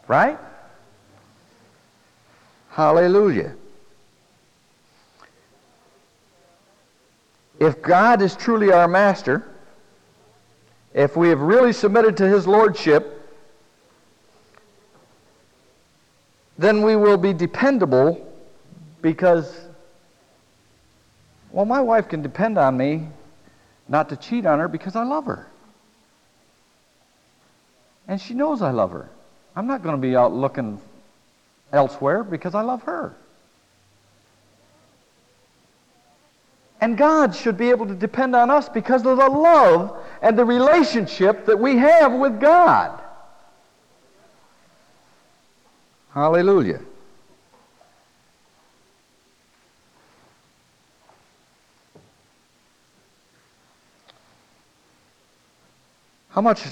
Right? 0.08 0.38
Hallelujah. 2.70 3.54
If 7.60 7.80
God 7.80 8.20
is 8.22 8.36
truly 8.36 8.72
our 8.72 8.88
master, 8.88 9.48
if 10.94 11.16
we 11.16 11.28
have 11.28 11.40
really 11.40 11.72
submitted 11.72 12.16
to 12.18 12.28
his 12.28 12.46
lordship, 12.46 13.12
then 16.58 16.82
we 16.82 16.96
will 16.96 17.16
be 17.16 17.32
dependable 17.32 18.32
because 19.00 19.65
well, 21.56 21.64
my 21.64 21.80
wife 21.80 22.10
can 22.10 22.20
depend 22.20 22.58
on 22.58 22.76
me 22.76 23.08
not 23.88 24.10
to 24.10 24.16
cheat 24.16 24.44
on 24.44 24.58
her 24.58 24.68
because 24.68 24.94
I 24.94 25.04
love 25.04 25.24
her. 25.24 25.46
And 28.06 28.20
she 28.20 28.34
knows 28.34 28.60
I 28.60 28.72
love 28.72 28.90
her. 28.90 29.08
I'm 29.56 29.66
not 29.66 29.82
going 29.82 29.96
to 29.96 30.00
be 30.00 30.14
out 30.14 30.34
looking 30.34 30.78
elsewhere 31.72 32.22
because 32.24 32.54
I 32.54 32.60
love 32.60 32.82
her. 32.82 33.16
And 36.82 36.98
God 36.98 37.34
should 37.34 37.56
be 37.56 37.70
able 37.70 37.86
to 37.86 37.94
depend 37.94 38.36
on 38.36 38.50
us 38.50 38.68
because 38.68 39.06
of 39.06 39.16
the 39.16 39.30
love 39.30 39.96
and 40.20 40.38
the 40.38 40.44
relationship 40.44 41.46
that 41.46 41.58
we 41.58 41.78
have 41.78 42.12
with 42.12 42.38
God. 42.38 43.00
Hallelujah. 46.12 46.82
How 56.36 56.42
much 56.42 56.64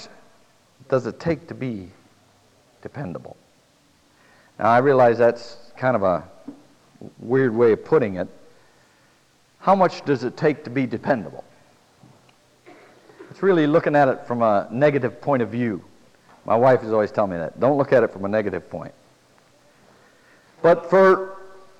does 0.89 1.07
it 1.07 1.19
take 1.19 1.47
to 1.47 1.55
be 1.55 1.89
dependable? 2.83 3.35
Now, 4.59 4.69
I 4.69 4.77
realize 4.77 5.17
that's 5.17 5.57
kind 5.75 5.95
of 5.95 6.03
a 6.03 6.23
weird 7.17 7.51
way 7.51 7.71
of 7.71 7.83
putting 7.83 8.17
it. 8.17 8.27
How 9.57 9.73
much 9.73 10.05
does 10.05 10.23
it 10.23 10.37
take 10.37 10.63
to 10.65 10.69
be 10.69 10.85
dependable? 10.85 11.43
It's 13.31 13.41
really 13.41 13.65
looking 13.65 13.95
at 13.95 14.07
it 14.07 14.27
from 14.27 14.43
a 14.43 14.67
negative 14.69 15.19
point 15.19 15.41
of 15.41 15.49
view. 15.49 15.83
My 16.45 16.55
wife 16.55 16.83
is 16.83 16.93
always 16.93 17.11
telling 17.11 17.31
me 17.31 17.37
that. 17.37 17.59
Don't 17.59 17.79
look 17.79 17.91
at 17.91 18.03
it 18.03 18.13
from 18.13 18.23
a 18.23 18.29
negative 18.29 18.69
point. 18.69 18.93
But 20.61 20.91
for 20.91 21.37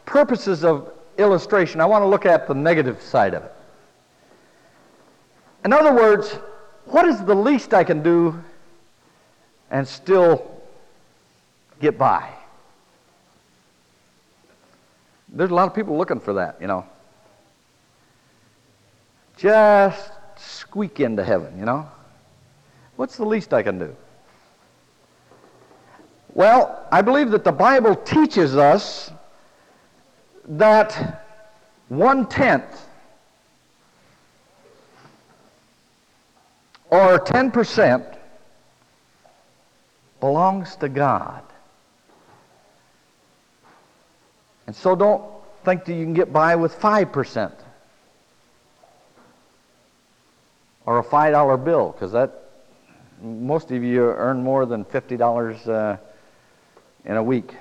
purposes 0.08 0.63
of 0.63 0.91
illustration, 1.19 1.82
I 1.82 1.86
want 1.86 2.02
to 2.02 2.08
look 2.08 2.26
at 2.26 2.48
the 2.48 2.56
negative 2.56 3.00
side 3.00 3.36
of 3.36 3.43
it. 3.43 3.54
In 5.63 5.71
other 5.71 5.93
words, 5.93 6.39
what 6.86 7.06
is 7.08 7.24
the 7.24 7.36
least 7.36 7.74
I 7.74 7.84
can 7.84 8.04
do 8.04 8.41
and 9.69 9.88
still 9.88 10.52
get 11.80 11.98
by? 11.98 12.30
There's 15.30 15.52
a 15.52 15.56
lot 15.56 15.67
of 15.67 15.74
people 15.74 15.98
looking 15.98 16.19
for 16.19 16.34
that, 16.34 16.58
you 16.62 16.67
know. 16.67 16.86
Just 19.38 20.12
squeak 20.38 21.00
into 21.00 21.24
heaven, 21.24 21.58
you 21.60 21.65
know. 21.65 21.89
What's 22.95 23.17
the 23.17 23.26
least 23.26 23.54
I 23.54 23.62
can 23.63 23.78
do? 23.78 23.95
Well, 26.34 26.86
I 26.91 27.02
believe 27.02 27.32
that 27.32 27.43
the 27.43 27.52
Bible 27.52 27.95
teaches 27.95 28.56
us 28.56 29.12
that 30.48 31.26
one 31.89 32.28
tenth 32.28 32.88
or 36.95 37.19
10% 37.19 38.17
belongs 40.21 40.75
to 40.77 40.88
God. 40.88 41.43
And 44.67 44.75
so 44.75 44.95
don't 44.95 45.23
think 45.63 45.86
that 45.86 45.93
you 45.93 46.03
can 46.03 46.13
get 46.13 46.31
by 46.31 46.55
with 46.55 46.79
5% 46.79 47.51
or 50.86 50.99
a 50.99 51.03
$5 51.03 51.65
bill 51.65 51.91
because 51.91 52.12
that 52.13 52.43
most 53.21 53.71
of 53.71 53.84
you 53.84 54.03
earn 54.03 54.41
more 54.41 54.65
than 54.65 54.86
$50 54.86 55.67
uh, 55.67 55.97
in 57.03 57.17
a 57.17 57.23
week. 57.23 57.55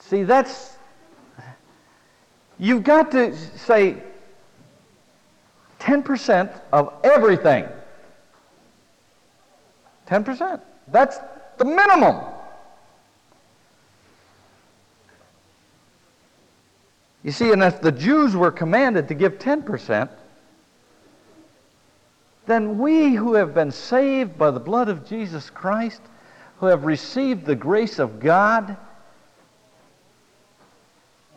See, 0.00 0.24
that's, 0.24 0.76
you've 2.58 2.82
got 2.82 3.12
to 3.12 3.36
say, 3.58 4.02
10% 5.80 6.60
of 6.72 6.92
everything. 7.02 7.66
10%. 10.06 10.60
That's 10.88 11.18
the 11.56 11.64
minimum. 11.64 12.24
You 17.22 17.32
see, 17.32 17.52
and 17.52 17.62
if 17.62 17.80
the 17.80 17.92
Jews 17.92 18.34
were 18.34 18.50
commanded 18.50 19.08
to 19.08 19.14
give 19.14 19.38
10%, 19.38 20.08
then 22.46 22.78
we 22.78 23.14
who 23.14 23.34
have 23.34 23.54
been 23.54 23.70
saved 23.70 24.38
by 24.38 24.50
the 24.50 24.60
blood 24.60 24.88
of 24.88 25.06
Jesus 25.06 25.50
Christ, 25.50 26.00
who 26.58 26.66
have 26.66 26.84
received 26.84 27.44
the 27.44 27.54
grace 27.54 27.98
of 27.98 28.20
God, 28.20 28.76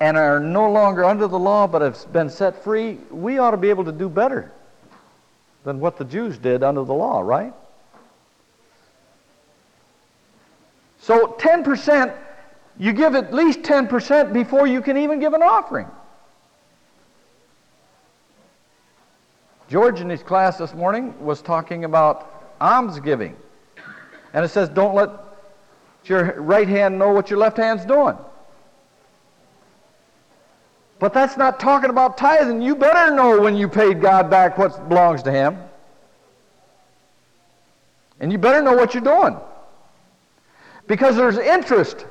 and 0.03 0.17
are 0.17 0.37
no 0.37 0.69
longer 0.69 1.05
under 1.05 1.29
the 1.29 1.39
law 1.39 1.65
but 1.65 1.81
have 1.81 2.11
been 2.11 2.29
set 2.29 2.61
free, 2.61 2.97
we 3.09 3.37
ought 3.37 3.51
to 3.51 3.57
be 3.57 3.69
able 3.69 3.85
to 3.85 3.91
do 3.93 4.09
better 4.09 4.51
than 5.63 5.79
what 5.79 5.97
the 5.97 6.03
Jews 6.03 6.37
did 6.37 6.61
under 6.61 6.83
the 6.83 6.93
law, 6.93 7.21
right? 7.21 7.53
So 10.99 11.27
10%, 11.39 12.13
you 12.77 12.91
give 12.91 13.15
at 13.15 13.33
least 13.33 13.61
10% 13.61 14.33
before 14.33 14.67
you 14.67 14.81
can 14.81 14.97
even 14.97 15.21
give 15.21 15.33
an 15.33 15.41
offering. 15.41 15.87
George 19.69 20.01
in 20.01 20.09
his 20.09 20.21
class 20.21 20.57
this 20.57 20.73
morning 20.73 21.17
was 21.23 21.41
talking 21.41 21.85
about 21.85 22.55
almsgiving. 22.59 23.37
And 24.33 24.43
it 24.43 24.49
says, 24.49 24.67
don't 24.67 24.95
let 24.95 25.11
your 26.03 26.41
right 26.41 26.67
hand 26.67 26.99
know 26.99 27.13
what 27.13 27.29
your 27.29 27.39
left 27.39 27.55
hand's 27.55 27.85
doing. 27.85 28.17
But 31.03 31.11
that's 31.11 31.35
not 31.35 31.59
talking 31.59 31.89
about 31.89 32.17
tithing. 32.17 32.61
You 32.61 32.77
better 32.77 33.13
know 33.13 33.41
when 33.41 33.57
you 33.57 33.67
paid 33.67 33.99
God 33.99 34.29
back 34.29 34.57
what 34.57 34.87
belongs 34.87 35.21
to 35.23 35.33
Him. 35.33 35.57
And 38.21 38.31
you 38.31 38.37
better 38.37 38.61
know 38.61 38.71
what 38.71 38.93
you're 38.93 39.03
doing. 39.03 39.35
Because 40.87 41.17
there's 41.17 41.37
interest. 41.37 42.05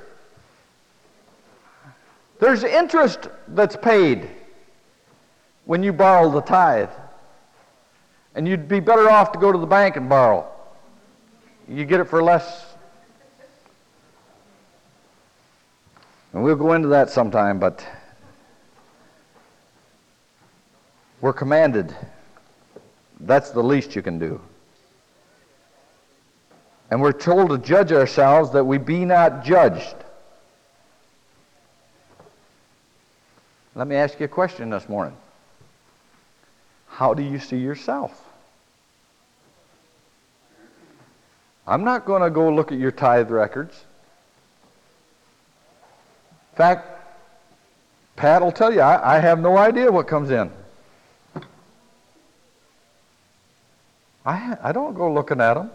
There's 2.38 2.64
interest 2.64 3.28
that's 3.48 3.76
paid 3.76 4.28
when 5.64 5.82
you 5.82 5.94
borrow 5.94 6.30
the 6.30 6.42
tithe. 6.42 6.90
And 8.34 8.46
you'd 8.46 8.68
be 8.68 8.80
better 8.80 9.08
off 9.08 9.32
to 9.32 9.38
go 9.38 9.50
to 9.52 9.58
the 9.58 9.66
bank 9.66 9.96
and 9.96 10.06
borrow. 10.06 10.46
You 11.66 11.86
get 11.86 12.00
it 12.00 12.10
for 12.10 12.22
less. 12.22 12.66
And 16.34 16.44
we'll 16.44 16.56
go 16.56 16.74
into 16.74 16.88
that 16.88 17.08
sometime, 17.08 17.58
but 17.58 17.82
we're 21.22 21.32
commanded. 21.32 21.94
That's 23.20 23.50
the 23.50 23.62
least 23.62 23.96
you 23.96 24.02
can 24.02 24.18
do. 24.18 24.40
And 26.90 27.00
we're 27.00 27.12
told 27.12 27.48
to 27.50 27.58
judge 27.58 27.92
ourselves 27.92 28.50
that 28.50 28.64
we 28.64 28.76
be 28.76 29.06
not 29.06 29.44
judged. 29.44 29.94
Let 33.74 33.86
me 33.86 33.96
ask 33.96 34.20
you 34.20 34.26
a 34.26 34.28
question 34.28 34.68
this 34.68 34.86
morning. 34.88 35.16
How 36.88 37.14
do 37.14 37.22
you 37.22 37.38
see 37.38 37.56
yourself? 37.56 38.12
I'm 41.66 41.84
not 41.84 42.04
going 42.04 42.22
to 42.22 42.30
go 42.30 42.52
look 42.52 42.72
at 42.72 42.78
your 42.78 42.90
tithe 42.90 43.30
records. 43.30 43.72
In 46.52 46.56
fact, 46.56 46.88
Pat 48.16 48.42
will 48.42 48.52
tell 48.52 48.74
you, 48.74 48.80
I, 48.80 49.16
I 49.16 49.20
have 49.20 49.38
no 49.38 49.56
idea 49.56 49.90
what 49.90 50.08
comes 50.08 50.30
in. 50.30 50.50
I, 54.24 54.56
I 54.62 54.72
don't 54.72 54.94
go 54.94 55.12
looking 55.12 55.40
at 55.40 55.54
them. 55.54 55.70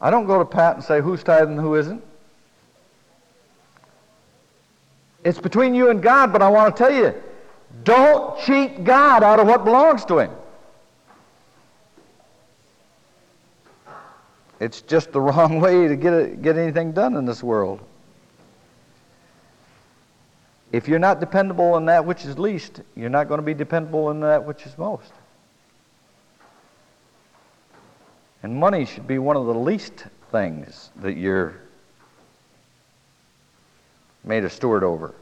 I 0.00 0.10
don't 0.10 0.26
go 0.26 0.38
to 0.38 0.44
Pat 0.44 0.76
and 0.76 0.84
say 0.84 1.00
who's 1.00 1.22
tithing 1.22 1.52
and 1.52 1.60
who 1.60 1.74
isn't. 1.74 2.02
It's 5.24 5.38
between 5.38 5.74
you 5.74 5.90
and 5.90 6.02
God, 6.02 6.32
but 6.32 6.40
I 6.40 6.48
want 6.48 6.74
to 6.74 6.82
tell 6.82 6.92
you, 6.92 7.14
don't 7.84 8.38
cheat 8.40 8.84
God 8.84 9.22
out 9.22 9.38
of 9.38 9.46
what 9.46 9.64
belongs 9.64 10.04
to 10.06 10.18
Him. 10.20 10.30
It's 14.58 14.80
just 14.82 15.12
the 15.12 15.20
wrong 15.20 15.60
way 15.60 15.88
to 15.88 15.96
get, 15.96 16.12
it, 16.12 16.42
get 16.42 16.56
anything 16.56 16.92
done 16.92 17.16
in 17.16 17.26
this 17.26 17.42
world. 17.42 17.80
If 20.72 20.86
you're 20.86 21.00
not 21.00 21.18
dependable 21.18 21.76
in 21.76 21.86
that 21.86 22.04
which 22.04 22.24
is 22.24 22.38
least, 22.38 22.80
you're 22.94 23.10
not 23.10 23.28
going 23.28 23.38
to 23.38 23.44
be 23.44 23.54
dependable 23.54 24.10
in 24.10 24.20
that 24.20 24.46
which 24.46 24.64
is 24.64 24.78
most. 24.78 25.12
And 28.42 28.56
money 28.56 28.86
should 28.86 29.06
be 29.06 29.18
one 29.18 29.36
of 29.36 29.46
the 29.46 29.54
least 29.54 30.04
things 30.30 30.90
that 30.96 31.16
you're 31.16 31.54
made 34.24 34.44
a 34.44 34.50
steward 34.50 34.84
over. 34.84 35.14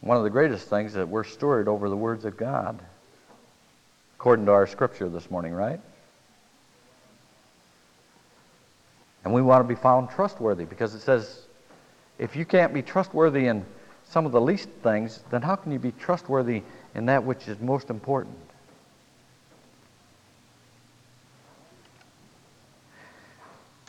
One 0.00 0.16
of 0.16 0.24
the 0.24 0.30
greatest 0.30 0.68
things 0.68 0.94
that 0.94 1.08
we're 1.08 1.24
steward 1.24 1.68
over 1.68 1.88
the 1.88 1.96
words 1.96 2.24
of 2.24 2.36
God, 2.36 2.80
according 4.16 4.46
to 4.46 4.52
our 4.52 4.66
scripture 4.66 5.08
this 5.08 5.30
morning, 5.30 5.52
right? 5.52 5.80
And 9.24 9.32
we 9.32 9.42
want 9.42 9.62
to 9.62 9.68
be 9.68 9.80
found 9.80 10.10
trustworthy 10.10 10.64
because 10.64 10.94
it 10.94 11.00
says, 11.00 11.42
if 12.18 12.34
you 12.34 12.44
can't 12.44 12.74
be 12.74 12.82
trustworthy 12.82 13.46
in 13.46 13.64
some 14.08 14.26
of 14.26 14.32
the 14.32 14.40
least 14.40 14.68
things, 14.82 15.22
then 15.30 15.42
how 15.42 15.54
can 15.54 15.70
you 15.70 15.78
be 15.78 15.92
trustworthy 15.92 16.62
in 16.94 17.06
that 17.06 17.22
which 17.22 17.46
is 17.46 17.60
most 17.60 17.88
important? 17.88 18.36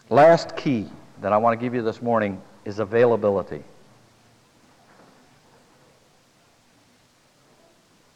Last 0.09 0.55
key 0.55 0.87
that 1.21 1.31
I 1.31 1.37
want 1.37 1.59
to 1.59 1.63
give 1.63 1.73
you 1.73 1.81
this 1.81 2.01
morning 2.01 2.41
is 2.65 2.79
availability. 2.79 3.63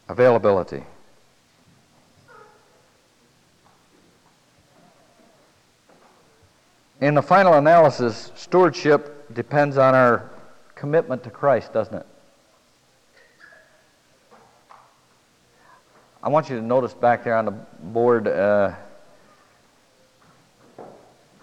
Availability. 0.08 0.82
In 7.00 7.14
the 7.14 7.22
final 7.22 7.54
analysis, 7.54 8.32
stewardship 8.34 9.32
depends 9.34 9.78
on 9.78 9.94
our 9.94 10.30
commitment 10.74 11.22
to 11.24 11.30
Christ, 11.30 11.72
doesn't 11.72 11.94
it? 11.94 12.06
I 16.22 16.28
want 16.28 16.50
you 16.50 16.56
to 16.56 16.62
notice 16.62 16.94
back 16.94 17.22
there 17.22 17.36
on 17.36 17.44
the 17.44 17.52
board 17.52 18.26
uh, 18.26 18.74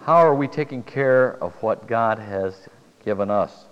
how 0.05 0.17
are 0.17 0.35
we 0.35 0.47
taking 0.47 0.83
care 0.83 1.31
of 1.43 1.51
what 1.63 1.87
God 1.87 2.19
has 2.19 2.53
given 3.03 3.31
us? 3.31 3.65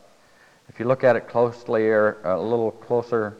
If 0.68 0.80
you 0.80 0.86
look 0.88 1.04
at 1.04 1.16
it 1.16 1.28
closely 1.28 1.84
or 1.84 2.18
a 2.24 2.42
little 2.42 2.72
closer, 2.72 3.38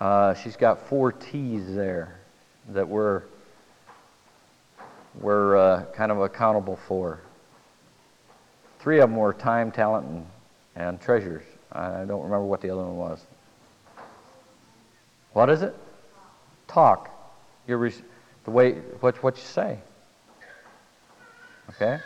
uh, 0.00 0.34
she's 0.34 0.56
got 0.56 0.88
four 0.88 1.12
T's 1.12 1.76
there 1.76 2.18
that 2.70 2.88
we're, 2.88 3.22
we're 5.20 5.56
uh, 5.56 5.84
kind 5.94 6.10
of 6.10 6.20
accountable 6.20 6.74
for. 6.88 7.20
Three 8.80 8.98
of 8.98 9.08
them 9.08 9.16
were 9.16 9.32
time, 9.32 9.70
talent, 9.70 10.08
and, 10.08 10.26
and 10.74 11.00
treasures. 11.00 11.44
I 11.70 12.04
don't 12.04 12.24
remember 12.24 12.46
what 12.46 12.62
the 12.62 12.70
other 12.70 12.82
one 12.82 12.96
was. 12.96 13.20
What 15.34 15.48
is 15.50 15.62
it? 15.62 15.76
Talk. 16.66 17.10
Your 17.68 17.78
re- 17.78 17.94
the 18.42 18.50
way 18.50 18.72
what 18.98 19.22
what 19.22 19.36
you 19.36 19.44
say. 19.44 19.78
Okay? 21.70 21.98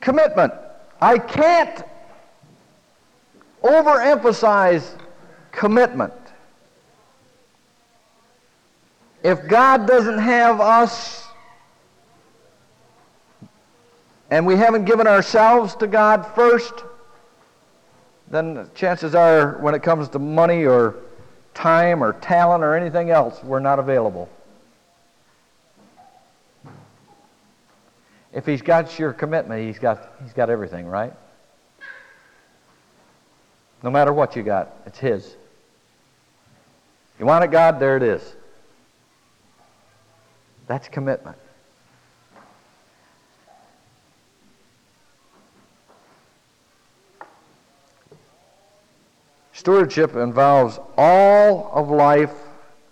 Commitment. 0.00 0.52
I 1.00 1.18
can't 1.18 1.82
overemphasize 3.62 4.98
commitment. 5.52 6.12
If 9.22 9.48
God 9.48 9.86
doesn't 9.86 10.18
have 10.18 10.60
us 10.60 11.26
and 14.30 14.46
we 14.46 14.56
haven't 14.56 14.84
given 14.84 15.06
ourselves 15.06 15.74
to 15.76 15.86
God 15.86 16.26
first, 16.34 16.74
then 18.28 18.68
chances 18.74 19.14
are 19.14 19.58
when 19.58 19.74
it 19.74 19.82
comes 19.82 20.08
to 20.10 20.18
money 20.18 20.64
or 20.64 20.96
time 21.54 22.02
or 22.02 22.12
talent 22.14 22.62
or 22.62 22.76
anything 22.76 23.10
else, 23.10 23.42
we're 23.42 23.60
not 23.60 23.78
available. 23.78 24.28
If 28.36 28.44
he's 28.44 28.60
got 28.60 28.98
your 28.98 29.14
commitment, 29.14 29.62
he's 29.66 29.78
got, 29.78 30.12
he's 30.22 30.34
got 30.34 30.50
everything, 30.50 30.86
right? 30.86 31.14
No 33.82 33.88
matter 33.88 34.12
what 34.12 34.36
you 34.36 34.42
got, 34.42 34.74
it's 34.84 34.98
his. 34.98 35.36
You 37.18 37.24
want 37.24 37.44
it, 37.44 37.50
God? 37.50 37.80
There 37.80 37.96
it 37.96 38.02
is. 38.02 38.36
That's 40.66 40.86
commitment. 40.86 41.38
Stewardship 49.54 50.14
involves 50.14 50.78
all 50.98 51.70
of 51.72 51.88
life, 51.88 52.34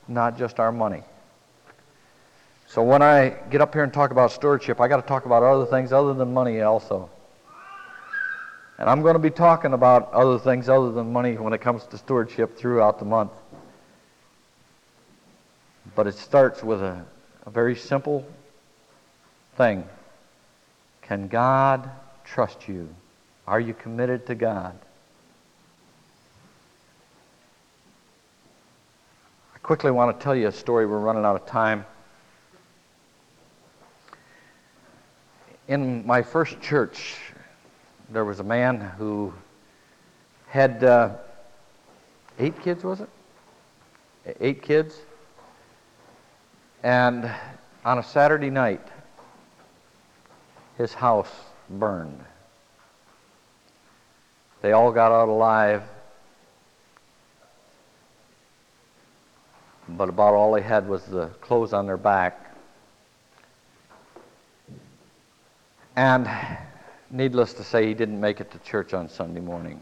not 0.08 0.38
just 0.38 0.58
our 0.58 0.72
money. 0.72 1.02
So 2.74 2.82
when 2.82 3.02
I 3.02 3.28
get 3.50 3.60
up 3.60 3.72
here 3.72 3.84
and 3.84 3.92
talk 3.92 4.10
about 4.10 4.32
stewardship, 4.32 4.80
I 4.80 4.88
got 4.88 4.96
to 4.96 5.06
talk 5.06 5.26
about 5.26 5.44
other 5.44 5.64
things 5.64 5.92
other 5.92 6.12
than 6.12 6.34
money 6.34 6.60
also. 6.60 7.08
And 8.78 8.90
I'm 8.90 9.00
going 9.00 9.12
to 9.12 9.20
be 9.20 9.30
talking 9.30 9.74
about 9.74 10.12
other 10.12 10.40
things 10.40 10.68
other 10.68 10.90
than 10.90 11.12
money 11.12 11.36
when 11.36 11.52
it 11.52 11.60
comes 11.60 11.84
to 11.84 11.98
stewardship 11.98 12.58
throughout 12.58 12.98
the 12.98 13.04
month. 13.04 13.30
But 15.94 16.08
it 16.08 16.16
starts 16.16 16.64
with 16.64 16.82
a, 16.82 17.04
a 17.46 17.50
very 17.50 17.76
simple 17.76 18.26
thing. 19.56 19.84
Can 21.02 21.28
God 21.28 21.88
trust 22.24 22.66
you? 22.66 22.92
Are 23.46 23.60
you 23.60 23.72
committed 23.72 24.26
to 24.26 24.34
God? 24.34 24.76
I 29.54 29.58
quickly 29.58 29.92
want 29.92 30.18
to 30.18 30.24
tell 30.24 30.34
you 30.34 30.48
a 30.48 30.52
story. 30.52 30.86
We're 30.86 30.98
running 30.98 31.24
out 31.24 31.36
of 31.36 31.46
time. 31.46 31.86
In 35.68 36.06
my 36.06 36.22
first 36.22 36.60
church, 36.60 37.16
there 38.10 38.24
was 38.24 38.40
a 38.40 38.44
man 38.44 38.80
who 38.80 39.32
had 40.48 40.84
uh, 40.84 41.14
eight 42.38 42.60
kids, 42.62 42.84
was 42.84 43.00
it? 43.00 43.08
Eight 44.40 44.62
kids. 44.62 45.00
And 46.82 47.30
on 47.84 47.98
a 47.98 48.02
Saturday 48.02 48.50
night, 48.50 48.86
his 50.76 50.92
house 50.92 51.30
burned. 51.70 52.22
They 54.60 54.72
all 54.72 54.92
got 54.92 55.12
out 55.12 55.28
alive. 55.28 55.82
But 59.88 60.08
about 60.08 60.34
all 60.34 60.52
they 60.52 60.62
had 60.62 60.88
was 60.88 61.04
the 61.04 61.26
clothes 61.40 61.72
on 61.72 61.86
their 61.86 61.96
back. 61.96 62.43
And 65.96 66.28
needless 67.10 67.52
to 67.54 67.64
say, 67.64 67.86
he 67.86 67.94
didn't 67.94 68.20
make 68.20 68.40
it 68.40 68.50
to 68.52 68.58
church 68.58 68.94
on 68.94 69.08
Sunday 69.08 69.40
morning. 69.40 69.80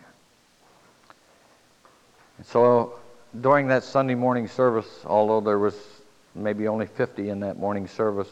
So 2.44 2.98
during 3.40 3.68
that 3.68 3.85
Sunday 3.85 4.14
morning 4.14 4.48
service, 4.48 4.88
although 5.07 5.40
there 5.40 5.59
was 5.59 5.75
maybe 6.35 6.68
only 6.68 6.87
50 6.87 7.31
in 7.31 7.40
that 7.40 7.59
morning 7.59 7.88
service, 7.88 8.29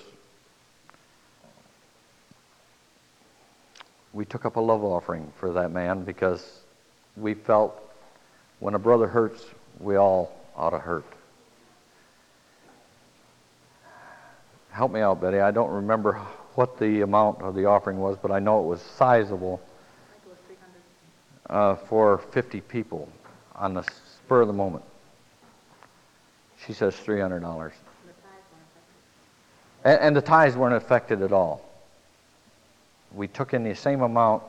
we 4.12 4.25
took 4.25 4.45
up 4.45 4.57
a 4.57 4.61
love 4.61 4.85
offering 4.85 5.33
for 5.37 5.53
that 5.53 5.71
man 5.71 6.03
because 6.03 6.61
we 7.16 7.35
felt 7.35 7.81
when 8.59 8.75
a 8.75 8.79
brother 8.79 9.07
hurts, 9.07 9.45
we 9.79 9.97
all 9.97 10.37
ought 10.57 10.71
to 10.71 10.79
hurt. 10.79 11.05
Help 14.71 14.93
me 14.93 15.01
out, 15.01 15.21
Betty. 15.21 15.40
I 15.40 15.51
don't 15.51 15.71
remember 15.71 16.21
what 16.55 16.79
the 16.79 17.03
amount 17.03 17.43
of 17.43 17.55
the 17.55 17.67
offering 17.67 17.99
was, 17.99 18.17
but 18.21 18.31
I 18.31 18.39
know 18.39 18.61
it 18.61 18.67
was 18.67 18.81
sizable 18.81 19.61
uh, 21.49 21.75
for 21.75 22.19
50 22.19 22.61
people 22.63 23.09
on 23.55 23.75
the 23.75 23.83
spur 23.83 24.43
of 24.43 24.47
the 24.47 24.55
moment. 24.55 24.85
She 26.67 26.73
says 26.73 26.95
$300. 26.95 27.73
And, 29.85 30.01
and 30.01 30.17
the 30.17 30.21
tithes 30.21 30.57
weren't 30.57 30.75
affected 30.75 31.23
at 31.23 31.33
all. 31.33 31.65
We 33.13 33.29
took 33.29 33.55
in 33.55 33.65
the 33.65 33.75
same 33.75 34.03
amount 34.03 34.43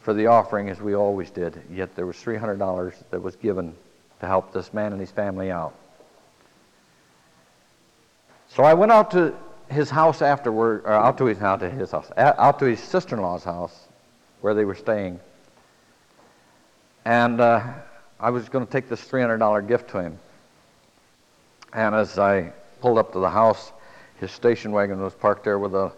for 0.00 0.14
the 0.14 0.26
offering 0.26 0.68
as 0.68 0.80
we 0.80 0.94
always 0.94 1.30
did, 1.30 1.60
yet 1.70 1.94
there 1.96 2.06
was 2.06 2.16
$300 2.16 2.94
that 3.10 3.20
was 3.20 3.36
given 3.36 3.74
to 4.20 4.26
help 4.26 4.52
this 4.52 4.72
man 4.72 4.92
and 4.92 5.00
his 5.00 5.10
family 5.10 5.50
out. 5.50 5.74
So 8.48 8.62
I 8.62 8.72
went 8.72 8.92
out 8.92 9.10
to 9.10 9.34
his 9.70 9.90
house 9.90 10.22
afterward, 10.22 10.82
or 10.84 10.92
out 10.92 11.18
to 11.18 11.26
his, 11.26 11.40
not 11.40 11.60
to 11.60 11.70
his 11.70 11.90
house, 11.90 12.10
out 12.16 12.58
to 12.58 12.66
his 12.66 12.80
sister-in-law's 12.80 13.44
house 13.44 13.86
where 14.40 14.54
they 14.54 14.64
were 14.64 14.74
staying. 14.74 15.18
And 17.04 17.40
uh, 17.40 17.62
I 18.18 18.30
was 18.30 18.48
going 18.48 18.66
to 18.66 18.70
take 18.70 18.88
this 18.88 19.06
$300 19.06 19.66
gift 19.68 19.90
to 19.90 20.00
him. 20.00 20.18
And 21.72 21.94
as 21.94 22.18
I 22.18 22.52
pulled 22.80 22.98
up 22.98 23.12
to 23.12 23.18
the 23.18 23.30
house, 23.30 23.72
his 24.20 24.30
station 24.30 24.72
wagon 24.72 25.00
was 25.00 25.14
parked 25.14 25.44
there 25.44 25.58
with 25.58 25.74
a 25.74 25.92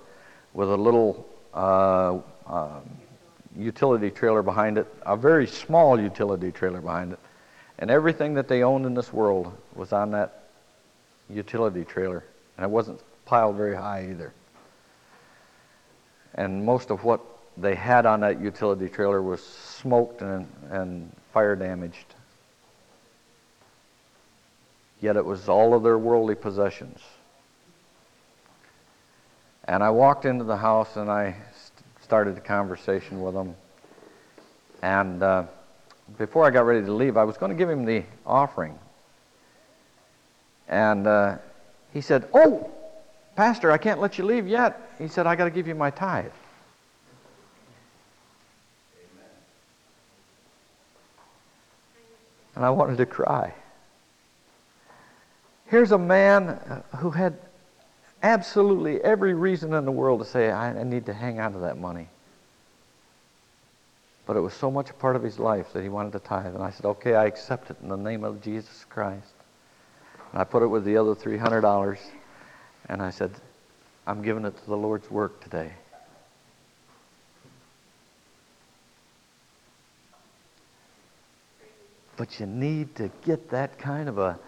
with 0.54 0.70
a 0.70 0.76
little 0.76 1.26
uh, 1.54 2.18
uh, 2.46 2.81
utility 3.57 4.11
trailer 4.11 4.42
behind 4.42 4.78
it, 4.78 4.87
a 5.07 5.16
very 5.16 5.46
small 5.46 6.00
utility 6.00 6.50
trailer 6.50 6.81
behind 6.81 7.12
it, 7.12 7.18
and 7.78 7.90
everything 7.90 8.35
that 8.35 8.48
they 8.48 8.62
owned 8.62 8.87
in 8.87 8.94
this 8.94 9.12
world 9.12 9.52
was 9.74 9.92
on 9.92 10.11
that 10.12 10.44
utility 11.31 11.85
trailer, 11.85 12.24
and 12.57 12.64
it 12.64 12.70
wasn't 12.70 13.00
piled 13.29 13.57
very 13.57 13.77
high 13.77 14.09
either. 14.11 14.33
And 16.35 16.64
most 16.64 16.91
of 16.91 17.05
what 17.05 17.21
they 17.59 17.75
had 17.75 18.07
on 18.07 18.21
that 18.21 18.41
utility 18.41 18.88
trailer 18.88 19.21
was 19.21 19.45
smoked 19.45 20.23
and, 20.23 20.51
and 20.71 21.12
fire 21.35 21.55
damaged. 21.55 22.14
Yet 25.01 25.17
it 25.17 25.25
was 25.25 25.49
all 25.49 25.75
of 25.75 25.83
their 25.83 25.99
worldly 25.99 26.37
possessions. 26.37 27.01
And 29.64 29.83
I 29.83 29.91
walked 29.91 30.25
into 30.25 30.45
the 30.45 30.57
house 30.57 30.97
and 30.97 31.11
I 31.11 31.37
started 32.01 32.35
the 32.35 32.41
conversation 32.41 33.21
with 33.21 33.35
him. 33.35 33.55
And 34.81 35.23
uh, 35.23 35.45
before 36.17 36.47
I 36.47 36.51
got 36.51 36.64
ready 36.64 36.87
to 36.87 36.93
leave, 36.93 37.19
I 37.19 37.25
was 37.25 37.37
going 37.37 37.51
to 37.51 37.59
give 37.59 37.69
him 37.69 37.85
the 37.85 38.05
offering. 38.25 38.79
And 40.67 41.07
uh, 41.07 41.37
he 41.93 42.01
said, 42.01 42.27
Oh, 42.33 42.71
Pastor, 43.38 43.70
I 43.70 43.79
can't 43.79 44.01
let 44.01 44.18
you 44.18 44.24
leave 44.24 44.48
yet. 44.48 44.90
He 44.98 45.07
said, 45.07 45.29
I 45.29 45.37
got 45.37 45.44
to 45.44 45.53
give 45.53 45.68
you 45.68 45.74
my 45.77 45.90
tithe. 45.90 46.33
And 52.57 52.64
I 52.64 52.70
wanted 52.70 52.98
to 52.98 53.07
cry. 53.07 53.55
Here's 55.66 55.92
a 55.92 55.98
man 55.98 56.48
uh, 56.48 56.83
who 56.96 57.11
had 57.11 57.38
absolutely 58.24 59.01
every 59.05 59.35
reason 59.35 59.72
in 59.72 59.85
the 59.85 59.92
world 59.92 60.18
to 60.18 60.27
say, 60.27 60.51
I, 60.51 60.70
I 60.70 60.83
need 60.83 61.07
to 61.07 61.14
hang 61.14 61.38
on 61.38 61.53
to 61.53 61.61
that 61.61 61.79
money. 61.79 62.09
But 64.27 64.37
it 64.37 64.40
was 64.40 64.53
so 64.53 64.68
much 64.68 64.90
a 64.90 64.94
part 64.94 65.14
of 65.14 65.22
his 65.22 65.38
life 65.38 65.72
that 65.74 65.85
he 65.85 65.88
wanted 65.88 66.11
to 66.14 66.18
tithe. 66.18 66.57
And 66.57 66.64
I 66.64 66.70
said, 66.70 66.87
okay, 66.87 67.14
I 67.14 67.27
accept 67.27 67.70
it 67.70 67.77
in 67.85 67.88
the 67.88 67.96
name 67.96 68.24
of 68.24 68.42
Jesus 68.42 68.85
Christ. 68.90 69.33
And 70.33 70.40
I 70.40 70.44
put 70.44 70.64
it 70.64 70.66
with 70.66 70.85
the 70.85 70.96
other 70.96 71.14
$300. 71.14 71.98
And 72.88 73.03
I 73.03 73.11
said, 73.11 73.31
I'm 74.07 74.22
giving 74.22 74.44
it 74.44 74.57
to 74.57 74.66
the 74.66 74.77
Lord's 74.77 75.11
work 75.11 75.42
today. 75.42 75.72
But 82.16 82.40
you 82.40 82.46
need 82.46 82.96
to 82.96 83.11
get 83.24 83.51
that 83.51 83.79
kind 83.79 84.09
of 84.09 84.18
a 84.18 84.38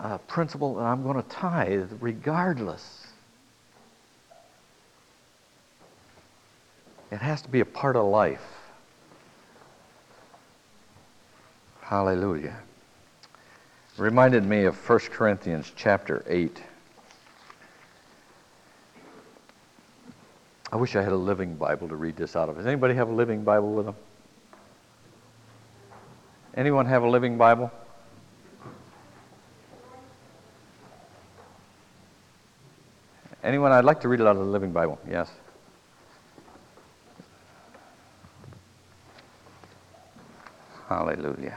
uh, 0.00 0.18
principle 0.18 0.74
that 0.76 0.82
I'm 0.82 1.02
going 1.02 1.22
to 1.22 1.28
tithe 1.28 1.92
regardless. 2.00 3.06
It 7.10 7.18
has 7.18 7.42
to 7.42 7.48
be 7.48 7.60
a 7.60 7.64
part 7.64 7.96
of 7.96 8.06
life. 8.06 8.44
Hallelujah. 11.82 12.56
Reminded 13.98 14.44
me 14.44 14.64
of 14.64 14.76
1 14.88 14.98
Corinthians 15.10 15.72
chapter 15.76 16.24
8. 16.26 16.62
I 20.72 20.76
wish 20.76 20.94
I 20.94 21.02
had 21.02 21.12
a 21.12 21.16
living 21.16 21.56
Bible 21.56 21.88
to 21.88 21.96
read 21.96 22.16
this 22.16 22.36
out 22.36 22.48
of. 22.48 22.56
Does 22.56 22.66
anybody 22.66 22.94
have 22.94 23.08
a 23.08 23.12
living 23.12 23.42
Bible 23.42 23.72
with 23.72 23.86
them? 23.86 23.96
Anyone 26.54 26.86
have 26.86 27.02
a 27.02 27.08
living 27.08 27.36
Bible? 27.36 27.70
Anyone? 33.42 33.72
I'd 33.72 33.84
like 33.84 34.00
to 34.02 34.08
read 34.08 34.20
it 34.20 34.26
out 34.26 34.36
of 34.36 34.44
the 34.44 34.52
Living 34.52 34.70
Bible. 34.70 34.98
Yes. 35.08 35.30
Hallelujah. 40.88 41.56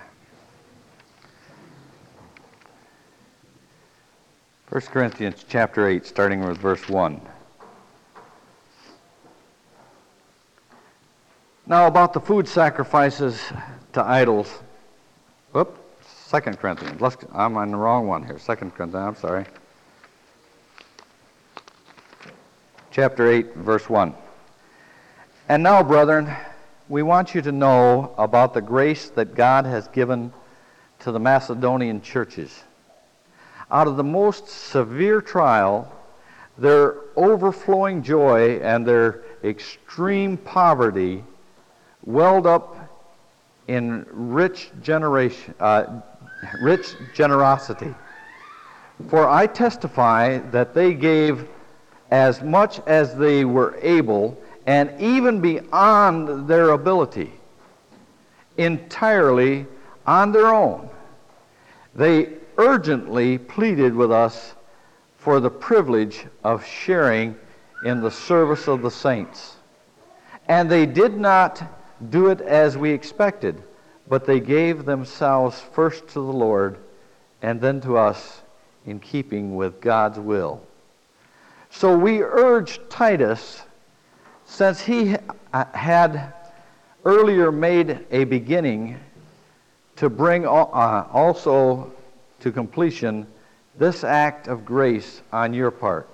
1 4.69 4.81
Corinthians 4.81 5.45
chapter 5.47 5.87
8, 5.87 6.05
starting 6.05 6.45
with 6.45 6.57
verse 6.57 6.87
1. 6.87 7.19
Now, 11.73 11.87
about 11.87 12.13
the 12.13 12.19
food 12.19 12.47
sacrifices 12.47 13.41
to 13.93 14.03
idols. 14.03 14.59
Whoop, 15.53 15.75
2 16.29 16.39
Corinthians. 16.51 17.01
Let's, 17.01 17.17
I'm 17.33 17.57
on 17.57 17.71
the 17.71 17.77
wrong 17.77 18.05
one 18.05 18.23
here. 18.23 18.37
2 18.37 18.55
Corinthians, 18.57 18.93
I'm 18.93 19.15
sorry. 19.15 19.45
chapter 22.91 23.27
8, 23.27 23.55
verse 23.55 23.89
1. 23.89 24.13
And 25.49 25.63
now, 25.63 25.81
brethren, 25.81 26.29
we 26.89 27.01
want 27.01 27.33
you 27.33 27.41
to 27.41 27.51
know 27.51 28.13
about 28.19 28.53
the 28.53 28.61
grace 28.61 29.09
that 29.09 29.33
God 29.33 29.65
has 29.65 29.87
given 29.87 30.31
to 30.99 31.11
the 31.11 31.19
Macedonian 31.19 32.03
churches. 32.03 32.65
Out 33.71 33.87
of 33.87 33.97
the 33.97 34.03
most 34.03 34.47
severe 34.47 35.21
trial, 35.21 35.91
their 36.55 36.97
overflowing 37.15 38.03
joy 38.03 38.59
and 38.59 38.85
their 38.85 39.23
extreme 39.43 40.37
poverty 40.37 41.23
welled 42.05 42.47
up 42.47 42.77
in 43.67 44.05
rich 44.11 44.71
generation, 44.81 45.53
uh, 45.59 46.01
rich 46.61 46.95
generosity. 47.13 47.93
For 49.09 49.27
I 49.27 49.47
testify 49.47 50.39
that 50.51 50.73
they 50.73 50.93
gave 50.93 51.47
as 52.11 52.41
much 52.41 52.79
as 52.85 53.15
they 53.15 53.45
were 53.45 53.77
able 53.81 54.37
and 54.65 54.93
even 54.99 55.41
beyond 55.41 56.47
their 56.47 56.69
ability, 56.69 57.33
entirely 58.57 59.65
on 60.05 60.31
their 60.31 60.47
own. 60.47 60.89
They 61.95 62.33
urgently 62.57 63.37
pleaded 63.37 63.93
with 63.93 64.11
us 64.11 64.53
for 65.17 65.39
the 65.39 65.49
privilege 65.49 66.25
of 66.43 66.65
sharing 66.65 67.35
in 67.83 68.01
the 68.01 68.11
service 68.11 68.67
of 68.67 68.81
the 68.81 68.91
saints. 68.91 69.55
And 70.47 70.69
they 70.69 70.85
did 70.85 71.17
not 71.17 71.63
do 72.09 72.29
it 72.29 72.41
as 72.41 72.77
we 72.77 72.91
expected, 72.91 73.61
but 74.07 74.25
they 74.25 74.39
gave 74.39 74.85
themselves 74.85 75.59
first 75.59 76.07
to 76.09 76.13
the 76.13 76.21
Lord 76.21 76.77
and 77.41 77.59
then 77.59 77.81
to 77.81 77.97
us 77.97 78.41
in 78.85 78.99
keeping 78.99 79.55
with 79.55 79.79
God's 79.81 80.19
will. 80.19 80.61
So 81.69 81.97
we 81.97 82.21
urge 82.21 82.79
Titus, 82.89 83.63
since 84.45 84.79
he 84.81 85.15
had 85.53 86.33
earlier 87.05 87.51
made 87.51 88.05
a 88.11 88.23
beginning 88.25 88.99
to 89.95 90.09
bring 90.09 90.45
uh, 90.45 90.49
also 90.49 91.91
to 92.39 92.51
completion 92.51 93.27
this 93.77 94.03
act 94.03 94.47
of 94.47 94.65
grace 94.65 95.21
on 95.31 95.53
your 95.53 95.71
part. 95.71 96.09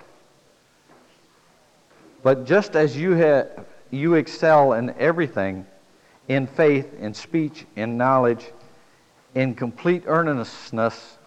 But 2.22 2.44
just 2.44 2.76
as 2.76 2.96
you, 2.96 3.16
ha- 3.16 3.62
you 3.90 4.14
excel 4.14 4.74
in 4.74 4.90
everything, 4.98 5.66
in 6.30 6.46
faith, 6.46 6.94
in 7.00 7.12
speech, 7.12 7.66
in 7.74 7.96
knowledge, 7.96 8.52
in 9.34 9.52
complete 9.52 10.04
earnestness, 10.06 11.18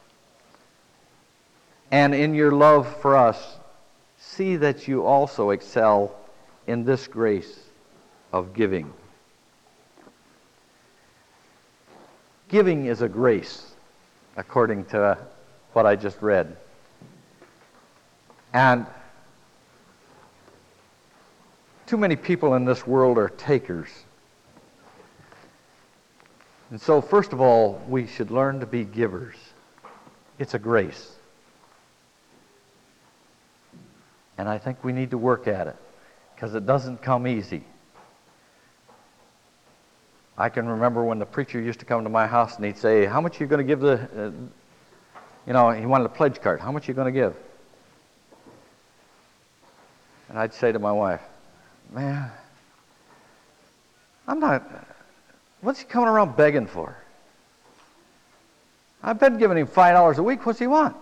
and 1.92 2.16
in 2.16 2.34
your 2.34 2.54
love 2.54 2.88
for 3.02 3.18
us, 3.18 3.58
see 4.18 4.56
that 4.56 4.88
you 4.88 5.06
also 5.06 5.50
excel 5.50 6.16
in 6.68 6.86
this 6.86 7.06
grace 7.06 7.60
of 8.32 8.54
giving. 8.54 8.94
Giving 12.48 12.86
is 12.86 13.02
a 13.02 13.10
grace, 13.10 13.74
according 14.38 14.86
to 14.86 15.18
what 15.74 15.86
I 15.86 15.98
just 15.98 16.22
read. 16.22 16.56
And 18.54 18.86
too 21.88 21.98
many 21.98 22.16
people 22.16 22.54
in 22.54 22.64
this 22.64 22.88
world 22.88 23.18
are 23.18 23.28
takers. 23.28 23.90
And 26.70 26.82
so, 26.82 27.02
first 27.02 27.34
of 27.34 27.42
all, 27.42 27.82
we 27.88 28.08
should 28.08 28.32
learn 28.32 28.60
to 28.60 28.66
be 28.66 28.84
givers. 28.84 29.36
It's 30.40 30.54
a 30.54 30.60
grace. 30.60 31.12
And 34.38 34.50
I 34.50 34.58
think 34.58 34.84
we 34.84 34.92
need 34.92 35.12
to 35.12 35.18
work 35.18 35.48
at 35.48 35.68
it 35.68 35.76
because 36.36 36.56
it 36.56 36.66
doesn't 36.66 37.02
come 37.02 37.28
easy. 37.28 37.64
I 40.38 40.50
can 40.50 40.68
remember 40.68 41.04
when 41.04 41.20
the 41.20 41.26
preacher 41.26 41.62
used 41.62 41.80
to 41.82 41.86
come 41.86 42.04
to 42.04 42.10
my 42.10 42.26
house 42.26 42.56
and 42.56 42.66
he'd 42.66 42.78
say, 42.78 43.06
How 43.06 43.22
much 43.22 43.40
are 43.40 43.44
you 43.44 43.48
going 43.48 43.66
to 43.66 43.68
give 43.68 43.80
the, 43.80 43.94
uh, 43.94 44.32
you 45.46 45.54
know, 45.54 45.70
he 45.70 45.86
wanted 45.86 46.06
a 46.06 46.10
pledge 46.10 46.42
card. 46.42 46.60
How 46.60 46.72
much 46.72 46.88
are 46.88 46.92
you 46.92 46.96
going 46.96 47.14
to 47.14 47.20
give? 47.20 47.36
And 50.30 50.40
I'd 50.40 50.54
say 50.54 50.72
to 50.72 50.80
my 50.80 50.92
wife, 50.92 51.22
Man, 51.92 52.32
I'm 54.28 54.40
not, 54.40 54.64
what's 55.64 55.80
he 55.80 55.86
coming 55.86 56.10
around 56.10 56.38
begging 56.38 56.68
for? 56.68 56.96
I've 59.02 59.20
been 59.20 59.38
giving 59.38 59.58
him 59.58 59.68
$5 59.68 60.18
a 60.18 60.24
week. 60.24 60.46
What's 60.46 60.60
he 60.60 60.68
want? 60.68 60.96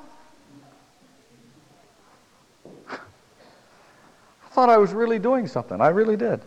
I 2.89 2.97
thought 4.51 4.69
I 4.69 4.77
was 4.77 4.93
really 4.93 5.19
doing 5.19 5.47
something. 5.47 5.81
I 5.81 5.89
really 5.89 6.15
did. 6.15 6.41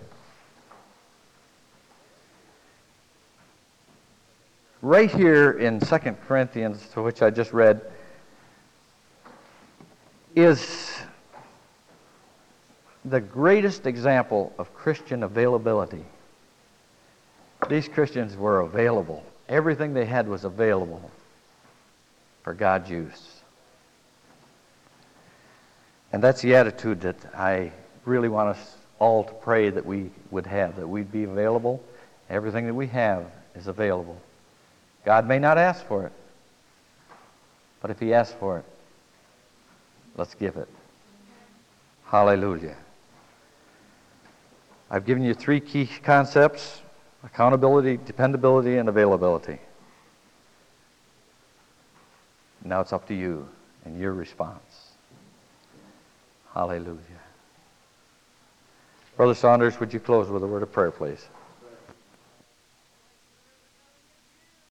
right 4.84 5.10
here 5.10 5.52
in 5.52 5.80
2 5.80 5.98
Corinthians, 6.28 6.86
to 6.92 7.00
which 7.00 7.22
I 7.22 7.30
just 7.30 7.54
read, 7.54 7.80
is 10.36 10.92
the 13.06 13.20
greatest 13.20 13.86
example 13.86 14.52
of 14.58 14.74
Christian 14.74 15.22
availability. 15.22 16.04
These 17.68 17.88
Christians 17.88 18.36
were 18.36 18.60
available. 18.60 19.24
Everything 19.48 19.94
they 19.94 20.04
had 20.04 20.28
was 20.28 20.44
available 20.44 21.10
for 22.42 22.54
God's 22.54 22.90
use. 22.90 23.40
And 26.12 26.22
that's 26.22 26.42
the 26.42 26.54
attitude 26.54 27.00
that 27.00 27.16
I 27.34 27.72
really 28.04 28.28
want 28.28 28.50
us 28.50 28.76
all 28.98 29.24
to 29.24 29.32
pray 29.34 29.70
that 29.70 29.84
we 29.84 30.10
would 30.30 30.46
have, 30.46 30.76
that 30.76 30.86
we'd 30.86 31.10
be 31.10 31.24
available. 31.24 31.82
Everything 32.30 32.66
that 32.66 32.74
we 32.74 32.86
have 32.88 33.26
is 33.54 33.66
available. 33.66 34.20
God 35.04 35.26
may 35.26 35.38
not 35.38 35.58
ask 35.58 35.84
for 35.86 36.06
it, 36.06 36.12
but 37.80 37.90
if 37.90 37.98
He 37.98 38.14
asks 38.14 38.34
for 38.38 38.58
it, 38.58 38.64
let's 40.16 40.34
give 40.34 40.56
it. 40.56 40.68
Hallelujah. 42.04 42.76
I've 44.90 45.04
given 45.04 45.24
you 45.24 45.34
three 45.34 45.60
key 45.60 45.86
concepts 45.86 46.80
accountability, 47.24 47.98
dependability, 48.04 48.76
and 48.76 48.88
availability. 48.88 49.58
Now 52.64 52.80
it's 52.80 52.92
up 52.92 53.06
to 53.08 53.14
you 53.14 53.48
and 53.84 53.98
your 53.98 54.12
response. 54.12 54.92
Hallelujah. 56.52 56.98
Brother 59.16 59.34
Saunders, 59.34 59.78
would 59.80 59.92
you 59.92 60.00
close 60.00 60.28
with 60.28 60.42
a 60.42 60.46
word 60.46 60.62
of 60.62 60.72
prayer, 60.72 60.90
please? 60.90 61.28